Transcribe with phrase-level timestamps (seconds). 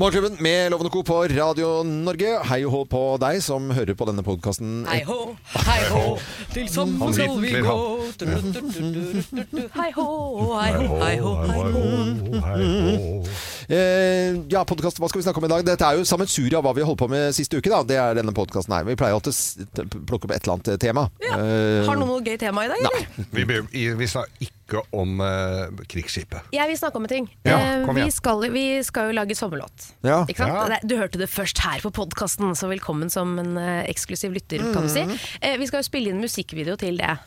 [0.00, 1.02] Morgenklubben med Lovende Co.
[1.02, 2.38] på Radio Norge.
[2.48, 4.86] Hei og hå på deg som hører på denne podkasten.
[4.88, 5.18] Hei hå,
[5.66, 6.04] hei hå,
[6.54, 7.74] til sammen skal vi gå.
[9.76, 10.06] Hei hå,
[10.56, 11.34] hei hå, hei hå.
[13.70, 15.62] Eh, ja, podcast, Hva skal vi snakke om i dag?
[15.64, 17.70] Dette er jo sammensuriet av hva vi holdt på med siste uke.
[17.70, 18.82] da Det er denne podkasten her.
[18.88, 19.30] Vi pleier alltid
[19.78, 21.04] å plukke opp et eller annet tema.
[21.22, 21.36] Ja.
[21.38, 23.06] Eh, Har noen noe gøy tema i dag, eller?
[23.30, 26.50] Vi, vi, vi sa ikke om eh, krigsskipet.
[26.54, 27.30] Jeg vil snakke om en ting.
[27.46, 28.16] Ja, Eh, kom vi, igjen.
[28.18, 29.92] skal, vi skal jo lage sommerlåt.
[30.02, 30.24] Ja.
[30.26, 30.56] Ikke sant?
[30.56, 30.66] Ja.
[30.74, 34.58] Det- Du hørte det først her på podkasten, så velkommen som en eh, eksklusiv lytter,
[34.74, 35.06] kan du si.
[35.42, 37.18] Eh, vi skal jo spille inn musikkvideo til det.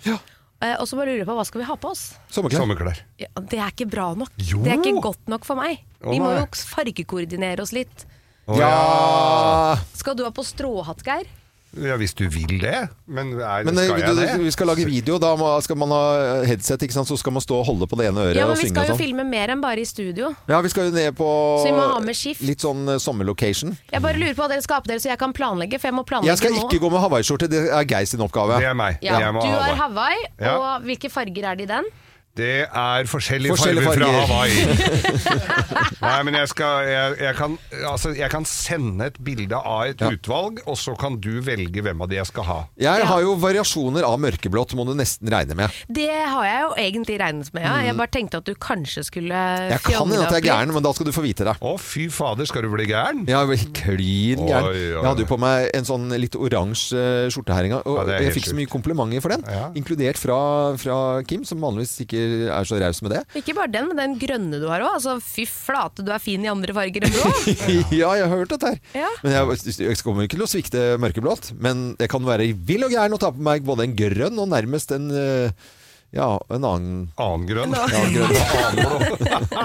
[0.64, 2.04] Eh, og så bare lurer jeg på hva skal vi ha på oss?
[2.32, 2.64] Sommerklær.
[2.64, 3.04] Sommerklær.
[3.20, 4.32] Ja, det er ikke bra nok.
[4.40, 4.62] Jo.
[4.64, 5.84] Det er ikke godt nok for meg.
[6.04, 8.06] Vi må jo fargekoordinere oss litt.
[8.44, 11.30] Å, Ja Skal du ha på stråhatt, Geir?
[11.76, 12.90] Ja, hvis du vil det.
[13.08, 14.40] Men, er, Men eh, skal jeg du- det?
[14.44, 15.18] vi skal lage video.
[15.20, 17.08] Da må, skal man ha headset, ikke sant?
[17.08, 18.86] så skal man stå og holde på det ene øret Ja, men og vi skal
[18.88, 19.02] jo sånn.
[19.02, 20.34] filme mer enn bare i studio.
[20.48, 21.28] Ja, vi skal jo ned på
[21.62, 22.42] Så vi må ha med skift.
[22.42, 23.78] litt sånn eh, sommerlocation.
[23.92, 25.80] Jeg bare lurer på hva dere skal ha på dere, så jeg kan planlegge.
[25.80, 26.70] For jeg må planlegge Jeg skal nå.
[26.70, 28.60] ikke gå med hawaiiskjorte, det er Geir sin oppgave.
[28.60, 28.98] Det er meg.
[29.02, 29.76] Ja, Jeg må du har.
[29.76, 30.58] Hawaii, Ja.
[30.58, 31.86] og hvilke farger er det i den?
[32.34, 34.26] Det er forskjellige, Forskjellige farger, farger.
[34.26, 35.94] fra Hawaii.
[36.04, 40.02] Nei, men jeg, skal, jeg, jeg, kan, altså, jeg kan sende et bilde av et
[40.02, 40.10] Ja.
[40.16, 42.58] utvalg, og så kan du velge hvem av de jeg skal ha.
[42.82, 43.06] Jeg Ja.
[43.06, 45.70] har jo variasjoner av mørkeblått, må du nesten regne med.
[45.88, 47.76] Det har jeg jo egentlig regnet med, ja.
[47.86, 49.70] Jeg bare tenkte at du kanskje skulle Mm.
[49.70, 51.54] Jeg kan hende at jeg er gæren, men da skal du få vite det.
[51.62, 53.24] Å, fy fader, skal du bli gæren?
[53.30, 53.46] Er
[53.78, 54.64] klin gæren.
[54.74, 57.84] Oi, oi, Jeg hadde jo på meg en sånn litt oransje skjorte her en gang,
[57.86, 59.44] og Ja, jeg fikk så mye komplimenter for den.
[59.48, 59.70] Ja.
[59.76, 63.22] Inkludert fra, fra Kim, som vanligvis ikke er så raus med det.
[63.42, 64.96] Ikke bare den, men den grønne du har òg.
[64.98, 67.32] Altså, fy flate, du er fin i andre farger enn blå.
[68.02, 68.82] ja, jeg har hørt dette her.
[69.04, 69.12] Ja.
[69.24, 71.54] Men jeg, jeg kommer ikke til å svikte mørkeblått.
[71.64, 74.52] Men jeg kan være vill og gæren og ta på meg både en grønn og
[74.54, 75.72] nærmest en eh,
[76.14, 77.74] ja, en annen Annen grønn.
[77.74, 78.36] ja, grønn.
[78.60, 79.64] Annen blå.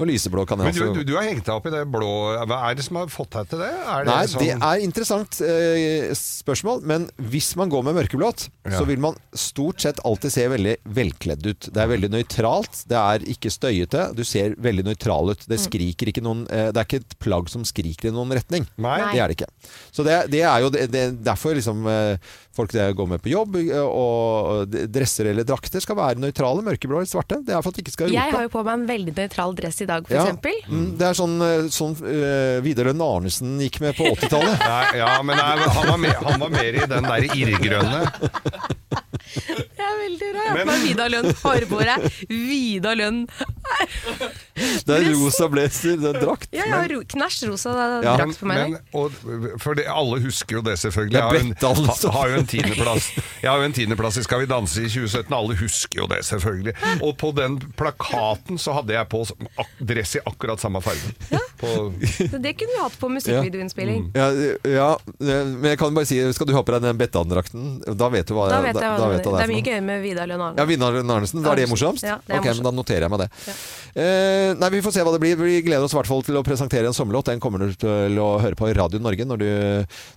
[0.00, 1.82] Og lyseblå kan jeg Men du, også du, du har hengt deg opp i det
[1.92, 2.10] blå.
[2.48, 3.68] Hva er det som har fått deg til det?
[3.68, 8.46] Er det Nei, sånn, det er interessant eh, spørsmål, men hvis man går med mørkeblått,
[8.64, 8.78] Ja.
[8.78, 11.68] så vil man stort sett alltid se veldig velkledd ut.
[11.74, 15.44] Det er veldig nøytralt, det er ikke støyete, du ser veldig nøytral ut.
[15.44, 15.50] Mm.
[15.52, 18.68] Det skriker ikke noen eh, Det er ikke et plagg som skriker i noen retning.
[18.80, 18.96] Nei.
[19.04, 19.12] Nei.
[19.14, 19.50] Det er det ikke.
[19.92, 22.16] Så det, det er jo det, det, derfor liksom eh,
[22.56, 23.56] folk det går med på jobb,
[23.86, 27.38] og dresser eller drakter skal være nøytrale, mørkeblå eller svarte.
[27.46, 29.54] Det er for at det ikke skal Jeg har jo på meg en veldig nøytral
[29.58, 30.24] dress i dag, for Ja.
[30.26, 30.58] eksempel.
[30.68, 31.36] Mm, Det er sånn,
[31.70, 34.66] sånn uh, Vidar Lønn Arnesen gikk med på 80-tallet.
[35.00, 38.02] Ja, men nei, han, var mer, han var mer i den der irrgrønne.
[39.90, 40.54] Det er veldig rart.
[40.54, 42.20] Men- Vida meg Vidar Lønn hårbåret.
[42.28, 43.26] Vida Lønn.
[44.86, 46.48] Det er rosa blazer, det er drakt.
[46.54, 47.72] Ja, ja ro knæsj rosa
[48.04, 49.14] Ja, drakt på meg Men, og,
[49.62, 51.14] for det, alle husker jo det, selvfølgelig.
[51.14, 53.08] Det er Jeg har en- ha, har jo en tiendeplass
[53.42, 55.32] Jeg har jo en tiendeplass i Skal vi danse i 2017.
[55.36, 56.74] Alle husker jo det, selvfølgelig.
[57.02, 59.24] Og på den plakaten så hadde jeg på
[59.80, 61.14] dress i akkurat samme farge.
[61.60, 61.92] På,
[62.40, 64.10] det kunne vi hatt på musikkvideoinnspilling.
[64.16, 64.28] Ja,
[64.64, 67.80] ja, men jeg kan bare si Skal du ha på deg den Bettan-drakten?
[67.96, 69.36] Da vet du hva Da vet jeg hva da det vet er.
[69.40, 69.79] Det er mye noe.
[69.80, 70.60] Gøy med Vidar Lønn Arnesen.
[70.60, 71.42] Ja, Vidar Lønn Arnesen.
[71.44, 72.04] Da er det morsomst?
[72.06, 73.28] Ja, det er ok, men da noterer jeg meg det.
[73.94, 75.36] Eh, nei, Vi får se hva det blir.
[75.40, 77.30] Vi gleder oss i hvert fall til å presentere en sommerlåt.
[77.32, 79.50] Den kommer du til å høre på i Radio Norge når du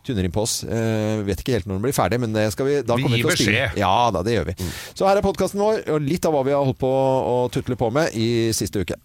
[0.06, 0.62] tuner inn på oss.
[0.64, 3.22] Eh, vet ikke helt når den blir ferdig, men det skal vi, da Vi kommer
[3.22, 3.74] gir beskjed.
[3.74, 3.82] Mm.
[3.82, 4.58] Ja da, det gjør vi.
[4.94, 7.80] Så her er podkasten vår, og litt av hva vi har holdt på å tutle
[7.80, 9.00] på med i siste uke.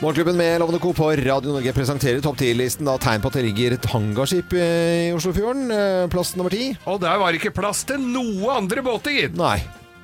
[0.00, 0.92] Morgenklubben med Lovende Co.
[0.96, 2.86] på Radio Norge presenterer topp 10-listen.
[2.88, 5.66] Da tegn på at det ligger et hangarskip i Oslofjorden.
[5.76, 6.70] eh, Plass nummer ti.
[6.86, 9.36] og der var ikke plass til noe andre båter, gitt!
[9.36, 9.58] Nei.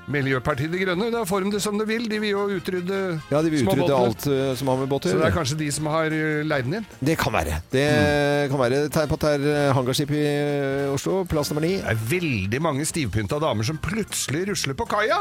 [0.07, 2.05] Miljøpartiet De Grønne, da får de det som de vil.
[2.07, 2.99] De vil jo utrydde
[3.33, 5.67] Ja, de vil utrydde alt uh, som har med båter Så det er kanskje de
[5.75, 6.87] som har eh, leid den inn?
[7.01, 7.57] Det kan være.
[7.73, 7.87] Det
[8.53, 10.23] kan være tegn på at det er eh, hangarskip i
[10.95, 11.25] Oslo.
[11.27, 11.73] Plass nummer ni.
[11.83, 15.19] Det er veldig mange stivpynta damer som plutselig rusler på kaia.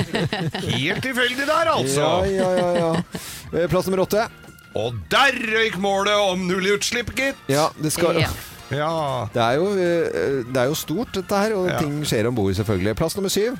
[0.64, 2.08] Helt tilfeldig der, altså.
[2.32, 2.90] Ja, ja, ja,
[3.60, 3.68] ja.
[3.68, 4.26] Plass nummer åtte.
[4.76, 7.38] Og der røyk målet om nullutslipp, gitt!
[7.52, 8.32] Ja, det skal Ja.
[8.72, 8.90] Ja.
[9.30, 11.78] Det er, jo, det er jo stort, dette her, og Ja.
[11.78, 12.96] ting skjer om bord, selvfølgelig.
[12.98, 13.54] Plass nummer syv.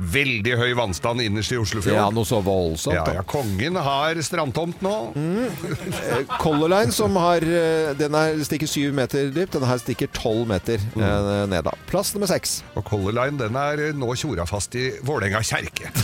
[0.00, 1.58] Veldig høy vannstand innerst i
[1.92, 2.94] Ja, noe så voldsomt.
[2.96, 3.12] Ja, da.
[3.18, 4.92] ja, kongen har strandtomt nå.
[5.12, 10.08] Eh, Color Line som har eh, Den her stikker syv meter dypt, denne her stikker
[10.16, 11.64] tolv meter eh, ned.
[11.68, 12.62] da Plass nummer seks.
[12.80, 15.90] Og Color Line den er nå tjora fast i Vålerenga kjerke.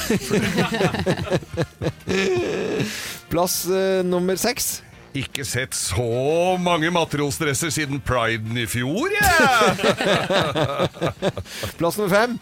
[3.33, 3.63] Plass
[4.05, 4.83] nummer seks.
[5.17, 6.05] Ikke sett så
[6.61, 9.23] mange matrosdresser siden priden i fjor, jeg!
[11.79, 12.35] Plass nummer fem.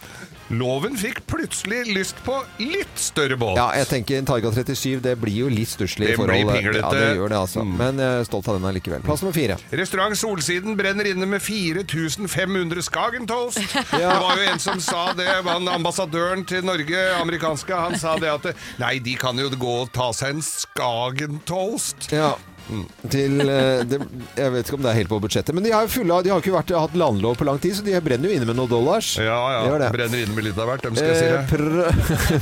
[0.53, 3.57] Loven fikk plutselig lyst på litt større båt.
[3.57, 6.51] Ja, jeg tenker en Targa 37, det blir jo litt stusslig i forhold.
[6.77, 7.63] Ja, det gjør det altså.
[7.65, 7.73] Mm.
[7.79, 9.01] Men jeg er stolt av den allikevel.
[9.07, 9.57] Plass nummer fire.
[9.73, 13.61] Restaurant Solsiden brenner inne med 4500 Skagentoast.
[13.95, 18.29] Det var jo en som sa det, han ambassadøren til Norge, amerikanske, han sa det
[18.29, 18.51] at
[18.81, 22.11] nei, de kan jo gå og ta seg en Skagentoast.
[22.13, 22.35] Ja.
[23.13, 23.99] Til, eh, det,
[24.35, 26.23] jeg vet ikke om det er helt på budsjettet, men de har jo fulle av-
[26.25, 28.55] De har ikke vært, hatt landlov på lang tid, så de brenner jo inne med
[28.57, 29.11] noen dollars.
[29.21, 29.77] Ja, Det ja.
[29.85, 31.45] De Brenner inne med litt av hvert, dem skal jeg si Eh,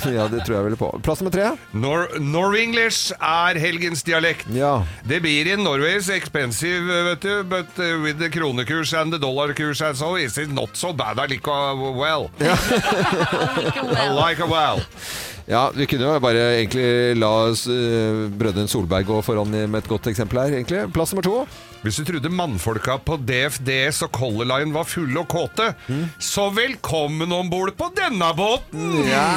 [0.07, 0.15] det.
[0.17, 0.89] ja, det tror jeg vel på.
[1.03, 1.49] Plass nummer tre.
[1.73, 4.47] Nor Nor-English er helgens dialekt.
[4.55, 4.85] Ja.
[5.05, 9.81] Det blir in Norway's expensive, vet du, but uh, with the kronekurs and the dollarkurs
[9.81, 12.29] and so, is it not so bad I like a well.
[12.39, 14.79] I like a well.
[15.49, 20.07] Ja, vi kunne jo bare egentlig la eh, brødrene Solberg gå foran med et godt
[20.11, 20.85] eksempel her, egentlig.
[20.95, 21.35] Plass nummer to.
[21.83, 25.73] Hvis du trodde mannfolka på DFDS og Color Line var fulle og kåte,
[26.15, 29.01] så velkommen om bord på denne båten!
[29.09, 29.27] Ja!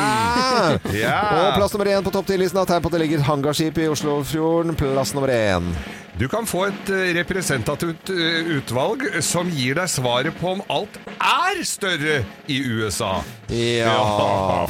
[0.94, 1.18] Ja.
[1.42, 3.90] Og plass nummer én på topp 10-listen har tegn på at det ligger hangarskip i
[3.90, 4.78] Oslofjorden.
[4.78, 5.72] Plass nummer én.
[6.16, 10.94] Du kan få et eh, representativt eh, utvalg som gir deg svaret på om alt
[11.12, 13.18] er større i USA.
[13.52, 13.98] Ja,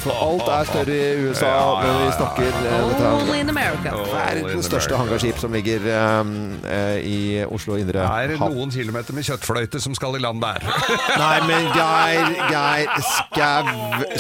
[0.03, 1.53] for alt er større i USA
[1.85, 3.13] når vi snakker eh, dette.
[3.21, 3.93] Only in America.
[4.11, 6.33] Verdens største hangarskip som ligger eh,
[6.73, 8.57] eh, i Oslo indre Det er havn.
[8.59, 10.67] noen kilometer med kjøttfløyte som skal i land der.
[11.23, 13.71] Nei, men Geir, Geir, skau,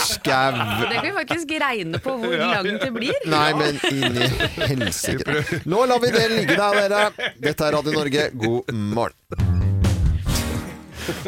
[0.07, 0.63] skau.
[0.87, 3.19] Det kan vi faktisk regne på hvor langt det blir.
[3.35, 4.31] Nei, men inn i
[4.71, 5.43] helsike.
[5.67, 7.13] Nå lar vi det ligge der, dere.
[7.41, 8.31] Dette er Radio Norge.
[8.37, 9.63] God morgen.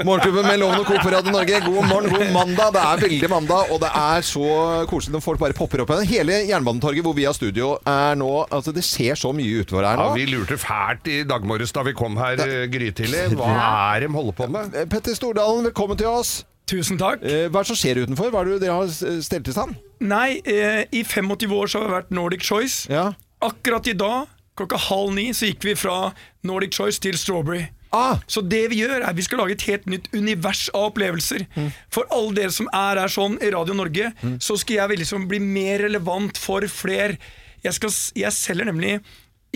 [0.02, 0.96] Morgenklubben med Loven og Co.
[1.04, 1.60] på Radio Norge.
[1.62, 2.72] God morgen, god mandag.
[2.74, 4.46] Det er veldig mandag, og det er så
[4.90, 5.92] koselig når folk bare popper opp.
[5.94, 6.08] igjen.
[6.10, 10.00] Hele Jernbanetorget hvor vi har studio er nå Altså, det skjer så mye utover her
[10.02, 13.28] Ja, vi lurte fælt i dag morges da vi kom her eh, grytidlig.
[13.38, 13.52] Hva
[13.94, 14.74] er de holder på med?
[14.74, 16.40] Eh, Petter Stordalen, velkommen til oss.
[16.68, 17.22] Tusen takk.
[17.22, 18.32] Eh, Hva er det som skjer utenfor?
[18.34, 19.78] Hva er det dere har stelt i stand?
[20.02, 22.84] Nei, i 25 år så har vi vært Nordic Choice.
[22.90, 23.12] Ja.
[23.46, 24.26] Akkurat i dag,
[24.58, 26.12] klokka halv ni, så gikk vi fra
[26.46, 27.66] Nordic Choice til Strawberry.
[27.94, 31.46] Ah, Så det vi gjør, er vi skal lage et helt nytt univers av opplevelser.
[31.94, 34.10] For alle dere som er her sånn i Radio Norge,
[34.44, 37.16] så skal jeg liksom bli mer relevant for fler.
[37.64, 38.98] Jeg, skal, jeg selger nemlig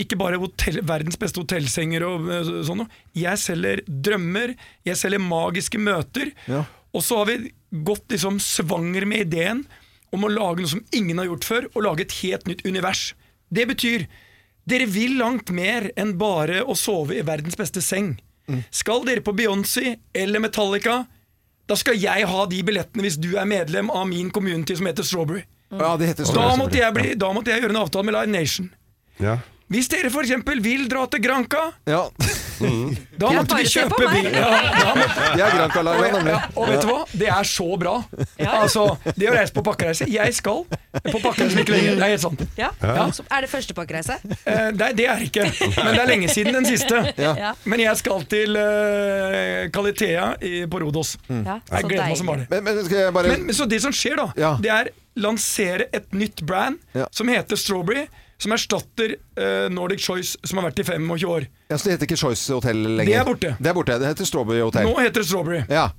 [0.01, 2.89] ikke bare hotell, verdens beste hotellsenger og eh, sånn noe.
[3.13, 4.55] Jeg selger drømmer,
[4.89, 6.31] jeg selger magiske møter.
[6.49, 6.63] Ja.
[6.97, 7.51] Og så har vi
[7.85, 9.61] gått liksom svanger med ideen
[10.13, 13.11] om å lage noe som ingen har gjort før, og lage et helt nytt univers.
[13.53, 14.07] Det betyr
[14.69, 18.15] dere vil langt mer enn bare å sove i verdens beste seng.
[18.71, 21.05] Skal dere på Beyoncé eller Metallica,
[21.67, 25.07] da skal jeg ha de billettene hvis du er medlem av min community som heter
[25.07, 25.45] Strawberry.
[25.71, 28.31] ja, det heter Da måtte jeg, bli, da måtte jeg gjøre en avtale med Live
[28.33, 28.69] Nation.
[29.19, 29.37] Ja.
[29.73, 30.31] Hvis dere f.eks.
[30.63, 32.03] vil dra til Granca, Ja.
[33.19, 34.27] da måtte vi kjøpe bil.
[34.31, 36.33] Ja, da måtte, De er Granca-laga, nemlig.
[36.35, 36.99] ja, og vet du hva?
[37.23, 37.95] Det er så bra.
[38.45, 38.85] Altså,
[39.17, 41.95] Det å reise på pakkereise Jeg skal på pakkereise like lenge.
[41.97, 42.43] Det er helt sant.
[42.59, 42.69] Ja.
[43.17, 44.19] Så Er det første pakkereise?
[44.45, 47.01] Eh, det, det er ikke, men det er lenge siden den siste.
[47.19, 47.53] Ja.
[47.65, 51.17] Men jeg skal til uh, Kalitea i, på Rodos.
[51.29, 51.57] ja.
[51.73, 52.49] Jeg gleder meg som bare det.
[52.53, 54.53] Men, men skal jeg bare Men, men så det som skjer, da, Ja.
[54.61, 57.09] det er lansere et nytt brand Ja.
[57.13, 58.05] som heter Strawberry.
[58.43, 61.47] Som erstatter uh, Nordic Choice, som har vært i 25 år.
[61.71, 63.05] ja, Så det heter ikke Choice Hotel lenger?
[63.13, 63.51] Det er borte.
[63.59, 64.89] Det er borte, det heter Strawberry Hotel.
[64.89, 65.61] Nå heter det Strawberry.
[65.71, 65.89] Ja.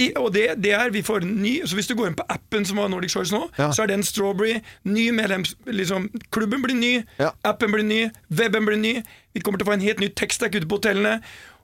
[0.00, 2.62] I, og det, det er vi får ny Så hvis du går inn på appen
[2.64, 3.66] som har Nordic Choice nå, Ja.
[3.74, 4.60] så er den Strawberry.
[4.86, 5.54] Ny medlems...
[5.66, 7.32] Liksom, klubben blir ny, Ja.
[7.44, 7.98] appen blir ny,
[8.30, 8.94] weben blir ny.
[9.34, 11.18] Vi kommer til å få en helt ny tekststack ute på hotellene.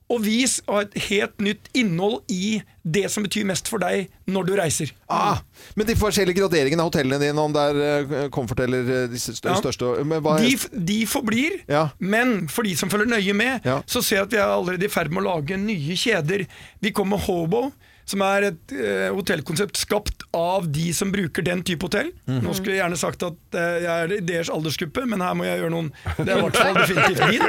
[0.08, 4.46] Og vis og et helt nytt innhold i det som betyr mest for deg når
[4.46, 4.92] du reiser.
[5.10, 5.40] Ah,
[5.74, 7.80] men de forskjellige graderingene av hotellene dine, om det er
[8.20, 9.56] eh, Comfort eller de største Ja.
[9.58, 10.54] største men hva, De,
[10.92, 11.88] de forblir, Ja.
[11.98, 13.80] men for de som følger nøye med, Ja.
[13.86, 16.46] så ser jeg at vi er allerede i ferd med å lage nye kjeder.
[16.80, 17.72] Vi kommer med Hobo,
[18.06, 22.10] som er et uh, hotellkonsept skapt av de som bruker den type hotell.
[22.28, 22.40] Mm.
[22.44, 25.46] Nå skulle jeg gjerne sagt at eh, jeg er i deres aldersgruppe, men her må
[25.46, 27.46] jeg gjøre noen Det er i hvert fall definitivt min.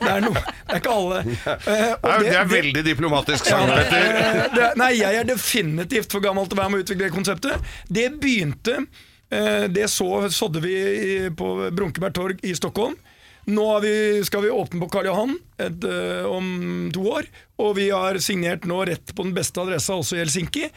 [0.00, 1.20] Det er, no, det er ikke alle.
[1.22, 4.18] Eh, og Nei, det er veldig diplomatisk sagt, Petter.
[4.62, 7.70] eh, nei, jeg er definitivt for gammel til å være med å utvikle det konseptet.
[7.92, 12.96] Det begynte eh, Det så, sådde vi i, på Brunkeberg torg i Stockholm.
[13.52, 15.82] Nå har vi, skal vi åpne på Karl Johan et,
[16.30, 16.44] om
[16.94, 17.26] to år,
[17.58, 20.68] og vi har signert nå rett på den beste adressa, også i Helsinki.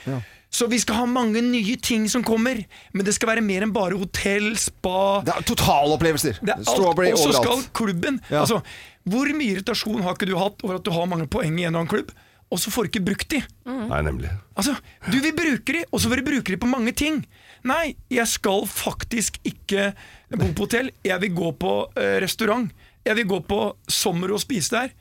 [0.55, 2.61] Så vi skal ha mange nye ting som kommer,
[2.95, 6.37] men det skal være mer enn bare hotell, spa Det er totalopplevelser!
[6.63, 7.17] Strawberry overalt.
[7.17, 8.43] og så skal klubben Ja.
[8.45, 8.61] altså,
[9.05, 11.73] Hvor mye irritasjon har ikke du hatt over at du har mange poeng i en
[11.73, 12.13] eller annen klubb,
[12.53, 13.41] og så får du ikke brukt de?
[13.65, 14.29] Nei, nemlig.
[14.55, 14.75] Altså,
[15.11, 17.19] Du vil bruke de, og så vil du bruke de på mange ting.
[17.65, 19.91] Nei, jeg skal faktisk ikke
[20.37, 20.91] bo på hotell.
[21.03, 22.69] Jeg vil gå på eh, restaurant.
[23.05, 23.59] Jeg vil gå på
[23.89, 24.93] sommer og spise der.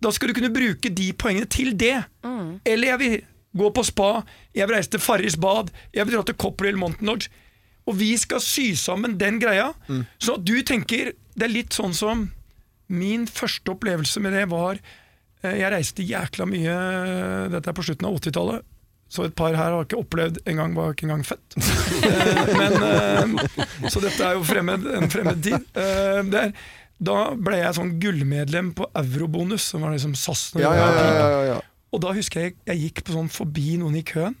[0.00, 1.96] Da skal du kunne bruke de poengene til det.
[2.64, 3.16] Eller jeg vil
[3.56, 4.10] gå på spa,
[4.54, 7.30] jeg vil reise til Farris bad, jeg vil dra til Copperhill Mountain Lodge.
[7.88, 9.72] Og vi skal sy sammen den greia.
[10.22, 12.26] Så du tenker Det er litt sånn som
[12.92, 16.74] Min første opplevelse med det var eh, Jeg reiste jækla mye
[17.54, 18.66] Dette er på slutten av 80-tallet.
[19.10, 21.56] Så et par her har ikke opplevd engang, var ikke engang født.
[22.10, 25.64] Eh, Men, eh, så dette er jo fremmed, en fremmed tid.
[25.74, 26.52] Der.
[26.52, 26.52] er,
[27.00, 30.50] da ble jeg sånn gullmedlem på Eurobonus, som var liksom SAS.
[30.60, 31.58] Ja, ja, ja.
[31.92, 34.36] Og da husker jeg jeg gikk på sånn forbi noen i køen,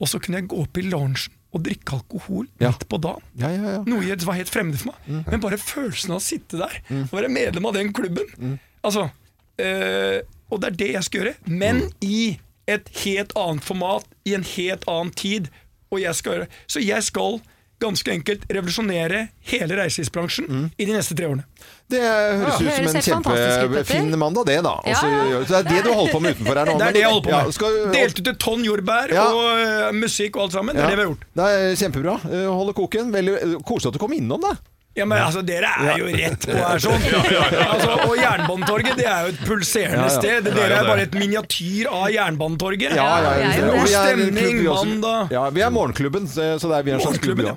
[0.00, 1.16] og så kunne jeg gå opp i loungen
[1.54, 2.68] og drikke alkohol Ja.
[2.70, 3.22] midt på dagen.
[3.38, 3.82] ja, ja, ja.
[3.86, 5.26] Noe jeg- var helt fremmed for meg.
[5.30, 9.10] Men bare følelsen av å sitte der og være medlem av den klubben Altså,
[9.58, 12.38] øh, Og det er det jeg skal gjøre, men i
[12.68, 15.48] et helt annet format, i en helt annen tid.
[15.90, 17.40] Og jeg skal gjøre Så jeg skal
[17.80, 21.44] ganske enkelt revolusjonere hele reiselivsbransjen i de neste tre årene.
[21.88, 24.74] Det høres ut som en kjempefin mandag, det, da.
[24.84, 25.42] Ja, Altså, ja.
[25.46, 26.78] Så det er det du holder på med utenfor her nå?
[26.78, 27.54] Det er det jeg holder på Ja, med.
[27.54, 29.26] skal- Delt ut et tonn jordbær Ja.
[29.32, 30.74] og eh, musikk og alt sammen.
[30.74, 30.86] Det Ja.
[30.86, 31.24] er det vi har gjort.
[31.34, 32.14] Det er kjempebra.
[32.32, 33.12] Eh, Holde koken.
[33.12, 34.56] Veldig Koselig at du kom innom, da.
[34.98, 37.04] Ja, men altså, Dere er jo rett på her sånn.
[37.68, 40.14] Altså, og Jernbanetorget det er jo et pulserende Ja, ja.
[40.18, 40.48] sted.
[40.50, 42.96] Dere er bare et miniatyr av Jernbanetorget.
[42.98, 45.34] Ja, ja, ja Og er en Stemning mandag.
[45.34, 47.44] Ja, vi er Morgenklubben, så det er vi er en slags klubb.
[47.46, 47.54] Ja.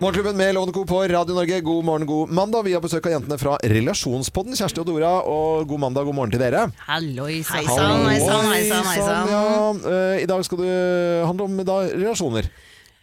[0.00, 0.84] Morgenklubben med Lovende Co.
[0.88, 1.58] på Radio Norge.
[1.60, 2.62] God morgen, god mandag.
[2.64, 5.10] Vi har besøk av jentene fra Relasjonspodden, Kjersti og Dora.
[5.28, 6.62] Og god mandag, god morgen til dere.
[6.86, 7.44] Hallois.
[7.50, 9.28] sann, hei sann, hei sann, hei sann.
[9.28, 9.42] ja.
[9.92, 10.72] Eh, I dag skal det
[11.28, 12.48] handle om da, relasjoner.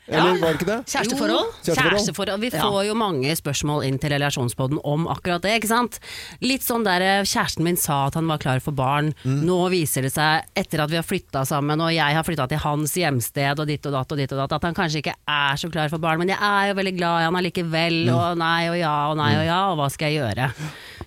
[0.08, 0.78] Eller var det ikke det?
[0.92, 1.50] Kjæresteforhold?
[1.66, 1.92] Kjæresteforhold.
[1.92, 2.42] Kjæresteforhold.
[2.46, 5.56] Vi får jo mange spørsmål inn til relasjonspodden om akkurat det.
[5.60, 6.00] ikke sant?
[6.42, 9.14] Litt sånn der eh, kjæresten min sa at han var klar for barn.
[9.26, 9.42] Mm.
[9.50, 12.62] Nå viser det seg, etter at vi har flytta sammen og jeg har flytta til
[12.64, 15.60] hans hjemsted og ditt og datt og ditt og datt, at han kanskje ikke er
[15.60, 16.22] så klar for barn.
[16.24, 18.14] Men jeg er jo veldig glad i han allikevel, Mm.
[18.16, 20.52] og nei og ja og nei og ja, og hva skal jeg gjøre?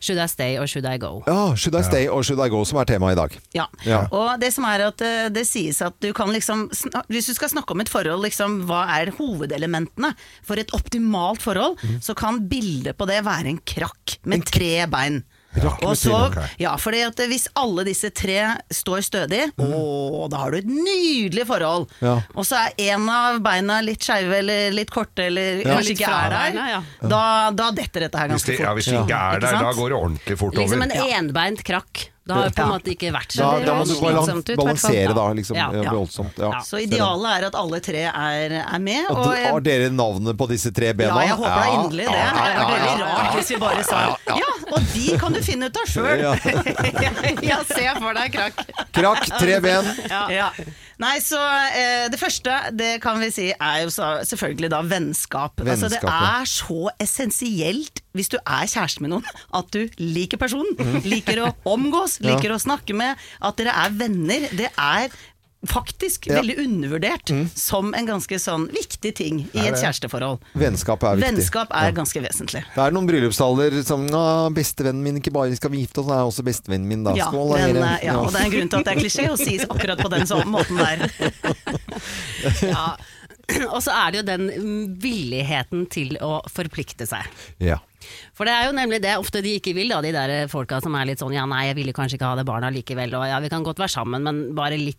[0.00, 1.22] Should I stay or should I go?
[1.26, 3.34] Ja, Should I stay or should I go, som er temaet i dag.
[3.56, 3.66] Ja.
[3.84, 4.02] Ja.
[4.16, 6.68] Og det som er at eh, det sies at du kan liksom
[7.08, 10.12] Hvis du skal snakke om et forhold, liksom, hva er hovedelementene
[10.46, 11.98] for et optimalt forhold, mm.
[12.04, 15.22] så kan bildet på det være en krakk med tre bein.
[15.50, 16.14] Med Og så,
[16.62, 18.36] ja, fordi at hvis alle disse tre
[18.70, 21.88] står stødig, å, da har du et nydelig forhold.
[21.98, 22.20] Ja.
[22.38, 25.74] Og så er en av beina litt skeive eller litt korte eller Ja.
[25.74, 26.78] kanskje ikke er der, ja.
[27.02, 28.68] da, da detter dette her Hvis ganske det, fort.
[28.68, 30.94] ja, hvis det ikke er der, da går det ordentlig fort Liksom over.
[30.94, 32.06] en enbeint krakk.
[32.20, 34.56] Det har jo på en måte ikke vært så Da, da må du slitsomt ut,
[34.60, 35.22] balansere, da.
[35.34, 35.68] Liksom, Ja.
[35.72, 35.90] ja.
[35.90, 36.36] voldsomt.
[36.38, 36.50] Ja.
[36.52, 36.60] Ja.
[36.62, 39.08] Så idealet er at alle tre er, er med.
[39.10, 41.16] Og, Og, du- har dere navnet på disse tre bena?
[41.16, 42.20] Ja, jeg håper det er inderlig det.
[42.36, 45.76] Det er veldig rart hvis vi bare sa ja, og de kan du finne ut
[45.80, 46.20] av sjøl.
[46.20, 46.34] Ja.
[47.50, 48.62] ja, se for deg krakk.
[48.92, 49.90] Krakk, tre ben.
[50.30, 50.50] Ja.
[51.00, 51.40] Nei, så
[51.72, 55.62] eh, Det første det kan vi si er jo så, selvfølgelig da vennskap.
[55.64, 60.74] Altså, det er så essensielt hvis du er kjæreste med noen at du liker personen.
[60.76, 61.04] Mhm.
[61.06, 63.20] Liker å omgås, liker å snakke med.
[63.40, 64.48] At dere er venner.
[64.56, 65.14] Det er
[65.68, 66.40] faktisk Ja.
[66.40, 70.38] Veldig undervurdert som en ganske sånn viktig ting i et kjæresteforhold.
[70.54, 71.26] Vennskap er viktig.
[71.36, 72.62] Vennskap er ganske vesentlig.
[72.74, 74.06] Det er noen bryllupstaler som
[74.54, 77.14] 'Bestevennen min, ikke bare skal vi gifte oss, han er også bestevennen min', da.
[77.14, 79.28] Ja, Skål, den, eh, ja, og det er en grunn til at det er klisjé
[79.30, 81.10] å si akkurat på den sånn måten der.
[82.62, 82.96] Ja.
[83.74, 87.26] Og så er det jo den mm, villigheten til å forplikte seg.
[87.58, 87.78] ja.
[88.34, 90.94] For det er jo nemlig det ofte de ikke vil, da, de der folka som
[90.94, 93.38] er litt sånn ja nei, jeg ville kanskje ikke ha det barna likevel, og ja
[93.40, 94.96] vi kan godt være sammen, men bare litt.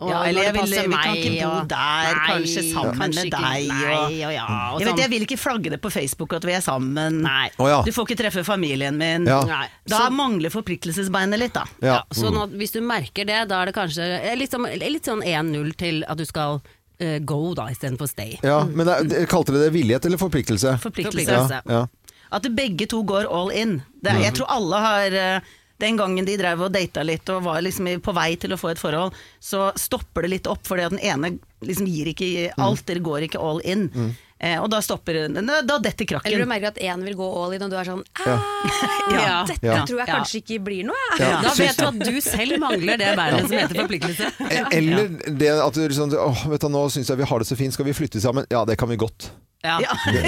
[0.00, 3.26] Og Ja, eller jeg vil- vi kan ikke bo der, der, kanskje sammen kanskje med
[3.28, 4.98] ikke- deg, Nei, og- og ja, og Jeg vet, sånn.
[5.02, 7.20] jeg vil ikke flagge det på Facebook at vi er sammen.
[7.20, 7.50] Nei.
[7.58, 7.82] Oh, ja.
[7.82, 9.26] Du får ikke treffe familien min.
[9.26, 9.44] Ja.
[9.86, 11.64] Da Så- mangler forpliktelsesbeinet litt, da.
[11.82, 11.94] ja.
[12.00, 15.04] Ja, sånn at hvis du merker det, da er det kanskje eh, litt, som, litt
[15.04, 16.62] sånn 1-0 til at du skal
[17.02, 18.38] uh, go da, istedenfor stay.
[18.42, 18.64] ja.
[18.64, 20.78] Men det, kalte dere det villighet eller forpliktelse?
[20.80, 21.26] Forpliktelse.
[21.28, 21.62] Forpliktelse.
[21.66, 21.86] Ja, ja.
[22.32, 23.82] At begge to går all in.
[24.02, 24.22] Det er, Mhm.
[24.22, 25.40] jeg tror alle har eh,
[25.80, 28.68] Den gangen de drev og data litt og var liksom på vei til å få
[28.70, 32.58] et forhold, så stopper det litt opp, fordi at den ene liksom gir ikke Mhm.
[32.66, 34.14] alt, dere går ikke all in.
[34.38, 36.26] Eh, og da stopper Da, da detter krakken.
[36.26, 38.36] Eller du merker at én vil gå all in, og du er sånn ja.
[39.10, 39.44] Ja.
[39.46, 39.84] Dette Ja.
[39.86, 40.14] tror jeg Ja.
[40.18, 41.28] kanskje ikke blir noe, jeg.
[41.28, 41.40] Ja.
[41.40, 44.32] Da vet du at du selv mangler det beinet som heter forpliktelse.
[44.50, 47.46] E- Eller det at du liksom Åh, vet du, nå syns jeg vi har det
[47.48, 48.44] så fint, skal vi flytte sammen?
[48.50, 49.30] Ja, det kan vi godt.
[49.62, 49.76] Ja.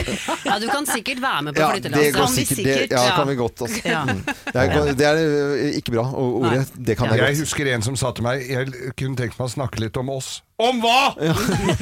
[0.44, 2.16] ja, du kan sikkert være med på Ja, det flyttelasset.
[2.16, 2.90] Kan vi sikkert.
[2.90, 3.62] Det, ja, det kan vi godt.
[3.64, 3.80] Altså.
[3.88, 4.02] Ja.
[4.04, 6.04] Det er, det er eh, ikke bra.
[6.10, 7.44] Og ordet, det kan jeg Jeg godt.
[7.46, 10.42] husker en som sa til meg Jeg kunne tenkt meg å snakke litt om oss.
[10.62, 11.16] Om hva?!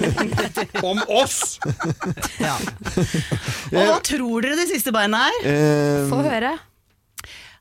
[0.93, 1.59] om oss!
[2.39, 2.55] Ja.
[3.75, 5.51] Og hva tror dere det siste beinet er?
[5.51, 6.55] Um, Få høre.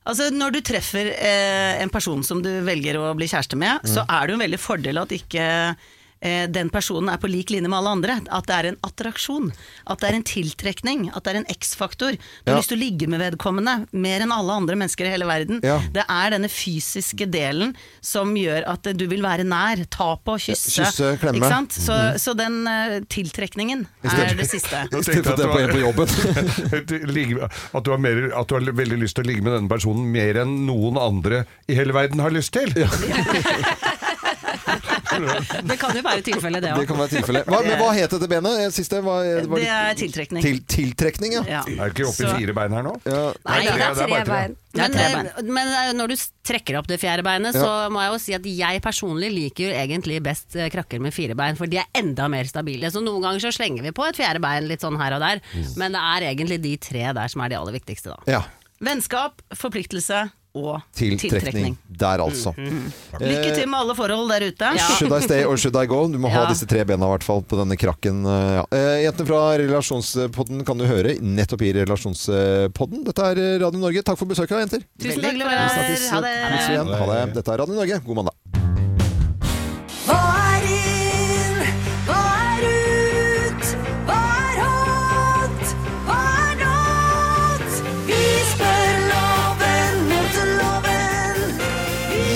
[0.09, 4.05] Altså Når du treffer eh, en person som du velger å bli kjæreste med, så
[4.05, 5.89] er det jo en veldig fordel at ikke eh,
[6.21, 8.15] den personen er på lik linje med alle andre.
[8.35, 9.51] At det er en attraksjon.
[9.87, 11.05] At det er en tiltrekning.
[11.15, 12.17] At det er en X-faktor.
[12.17, 12.59] Du har Ja.
[12.59, 15.61] lyst til å ligge med vedkommende mer enn alle andre mennesker i hele verden.
[15.63, 15.79] Ja.
[15.93, 19.85] Det er denne fysiske delen som gjør at du vil være nær.
[19.89, 20.73] Ta på, kysse.
[20.75, 21.39] Kysse, klemme.
[21.39, 21.71] Ikke sant?
[21.71, 24.83] Så, så den eh, tiltrekningen er det siste.
[24.91, 26.07] Nå tenkte at jeg det er på en på jobben.
[27.79, 30.11] at, du har mer, at du har veldig lyst til å ligge med denne personen
[30.11, 32.73] mer enn noen andre i hele verden har lyst til.
[35.69, 37.49] Det kan jo være tilfellet, det Det kan være tilfellet.
[37.49, 38.63] Hva, men hva het dette benet?
[38.65, 39.01] Eh, Siste?
[39.05, 40.43] Var, var Det er tiltrekning.
[40.45, 41.43] Til, tiltrekning, ja.
[41.59, 41.61] Ja.
[41.67, 42.95] Er du ikke oppe i fire bein her nå?
[43.09, 43.21] ja.
[43.49, 44.57] Nei, det er tre bein.
[44.77, 48.13] Er Men, eh, men eh, når du trekker opp det fjerde beinet, så må jeg
[48.13, 51.69] jo si at jeg personlig liker jo egentlig best eh, krakker med fire bein, for
[51.71, 52.91] de er enda mer stabile.
[52.93, 55.41] Så noen ganger så slenger vi på et fjerde bein litt sånn her og der,
[55.81, 58.37] men det er egentlig de tre der som er de aller viktigste, da.
[58.37, 58.43] ja.
[58.79, 61.29] Vennskap, forpliktelse og Tiltrekning.
[61.29, 61.75] tiltrekning.
[61.99, 62.53] Der, altså.
[62.57, 64.71] Lykke til med alle forhold der ute.
[64.97, 66.07] Should I stay or should I go?
[66.09, 68.23] Du må ha disse tre bena i hvert fall på denne krakken.
[68.25, 68.63] eh, Ja.
[68.73, 73.03] Eh, Jentene fra Relasjonspodden kan du høre nettopp i Relasjonspodden.
[73.05, 74.01] Dette er eh, Radio Norge.
[74.03, 74.81] Takk for besøket, jenter.
[74.99, 76.89] Tusen takk, for det.
[76.97, 77.33] Ha det.
[77.37, 78.01] Dette er Radio Norge.
[78.05, 78.35] God mandag.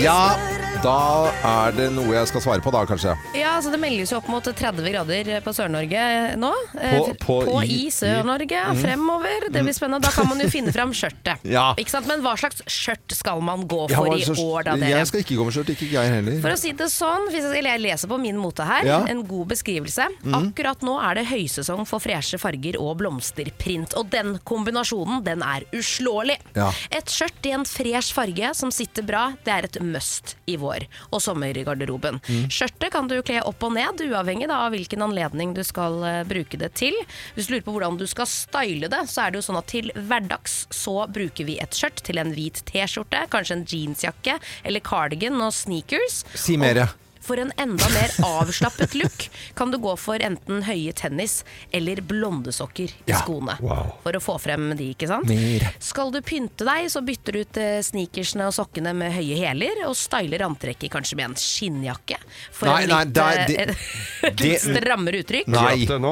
[0.03, 0.52] Vi Ja, spør
[0.83, 3.13] da er det noe jeg skal svare på da, kanskje.
[3.37, 6.01] Ja, altså Det meldes jo opp mot 30 grader på Sør-Norge
[6.39, 6.49] nå.
[6.73, 9.47] På, På- på i- Sør-Norge fremover.
[9.53, 10.01] Det blir spennende.
[10.03, 11.39] Da kan man jo finne fram skjørtet.
[11.53, 11.69] Ja.
[11.79, 12.07] Ikke sant?
[12.09, 14.89] Men hva slags skjørt skal man gå Ja, for i år, da, dere?
[14.97, 16.37] Jeg skal ikke gå med skjørt, ikke jeg heller.
[16.43, 18.99] For å si det sånn, hvis jeg leser på min mote her, Ja.
[19.07, 20.07] En god beskrivelse.
[20.33, 25.63] Akkurat nå er det høysesong for freshe farger og blomsterprint, og den kombinasjonen, den er
[25.75, 26.37] uslåelig.
[26.57, 26.71] Ja.
[26.91, 30.72] Et skjørt i en fresh farge som sitter bra, det er et must i vår
[31.11, 32.19] og sommergarderoben.
[32.27, 32.47] Mm.
[32.53, 36.23] Skjørtet kan du kle opp og ned, uavhengig da, av hvilken anledning du skal uh,
[36.27, 36.97] bruke det til.
[37.35, 39.69] Hvis du lurer på hvordan du skal style det, så er det jo sånn at
[39.73, 44.83] til hverdags så bruker vi et skjørt til en hvit T-skjorte, kanskje en jeansjakke eller
[44.83, 46.23] cardigan og sneakers.
[46.37, 46.91] Si mere.
[47.23, 51.37] For en enda mer avslappet look kan du gå for enten høye tennis
[51.71, 53.55] eller blondesokker i Ja, skoene.
[53.63, 53.93] wow.
[54.03, 55.29] For å få frem de, ikke sant?
[55.31, 55.63] Mer.
[55.79, 59.85] Skal du pynte deg, så bytter du ut eh, sneakersene og sokkene med høye hæler,
[59.87, 62.19] og styler antrekket kanskje med en skinnjakke.
[62.51, 63.77] For Nei, en nei, litt, det er- eh, det-
[64.27, 65.47] et det- litt strammere uttrykk.
[65.47, 66.11] Nei.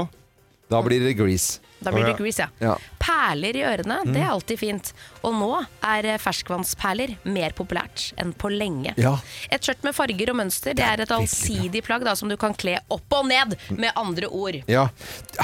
[0.71, 1.59] Da blir det grease.
[1.83, 2.47] Da blir det grease, ja.
[2.71, 2.77] Ja.
[3.01, 4.91] Perler i ørene, det er alltid fint.
[5.25, 5.49] Og nå
[5.85, 8.93] er eh, ferskvannsperler mer populært enn på lenge.
[9.01, 9.15] Ja.
[9.51, 12.53] Et skjørt med farger og mønster det er et allsidig plagg da, som du kan
[12.57, 14.59] kle opp og ned, med andre ord.
[14.71, 14.87] Ja.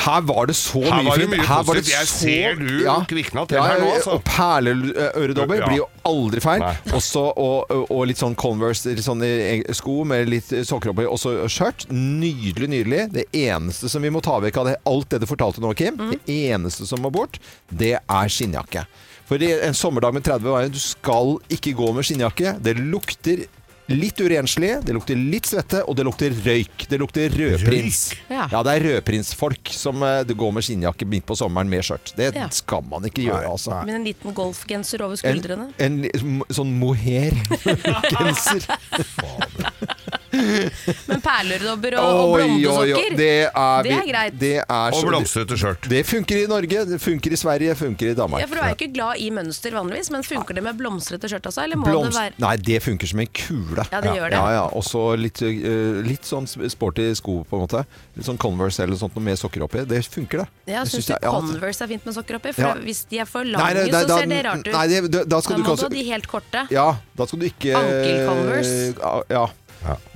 [0.06, 1.36] Her var det så Her mye var det fint.
[1.38, 1.98] mye Her var det positivt.
[1.98, 4.18] Jeg ser du kvikna til ja, her nå, altså.
[4.18, 5.68] Og perleøredobber Ja.
[5.68, 6.64] blir jo aldri feil.
[6.98, 11.18] Også, og, og litt sånn Converse, litt sånn i- sko med litt sokker oppi, og
[11.22, 11.88] så skjørt.
[11.92, 13.02] Nydelig, nydelig.
[13.14, 15.98] Det eneste som vi må ta vekk av det, alt det du fortalte nå, Kim,
[15.98, 17.40] det eneste som må bort,
[17.70, 18.86] det er skinnjakke.
[19.28, 22.56] For en sommerdag med 30 varme, du skal ikke gå med skinnjakke.
[22.64, 23.44] Det lukter
[23.88, 26.88] litt urenslig, det lukter litt svette, og det lukter røyk.
[26.92, 28.02] Det lukter rødprins.
[28.12, 28.24] Røyk?
[28.32, 28.48] Ja.
[28.52, 32.12] Ja, det er rødprinsfolk som uh, går med skinnjakke midt på sommeren med skjørt.
[32.18, 32.50] Det Ja.
[32.52, 33.80] skal man ikke gjøre, altså.
[33.88, 35.70] Men en liten golfgenser over skuldrene.
[35.80, 38.68] en en, sånn mohair-genser.
[41.10, 44.38] Men perlerdobber og, og blondesokker, Det er, det er greit.
[44.40, 45.88] Det er Og så blomstrete skjørt.
[45.90, 48.42] Det funker i Norge, det funker i Sverige, funker i Danmark.
[48.44, 51.30] Ja, for Du er jo ikke glad i mønster vanligvis, men funker det med blomstrete
[51.32, 51.64] skjørt også?
[51.64, 53.86] Eller må Blomst- det være Nei, det funker som en kule.
[53.92, 54.40] Ja, det gjør det.
[54.42, 54.66] Ja, ja.
[54.78, 57.86] Og så litt, eh, litt sånn sporty sko, på en måte.
[58.18, 59.86] Litt sånn Converse eller sånt noe med sokker oppi.
[59.88, 60.48] Det funker, det.
[60.74, 62.54] Ja, Jeg Syns du det- ja, Converse er fint med sokker oppi?
[62.54, 62.74] For Ja.
[62.76, 64.74] hvis de er for Nei, lange, nei, da- så da- ser det rart ut.
[64.74, 66.68] Nei, det, da, da skal da du må du ha de helt korte.
[66.72, 69.26] Ja, da skal du ikke Ankel-Converse?
[69.30, 69.48] Ja.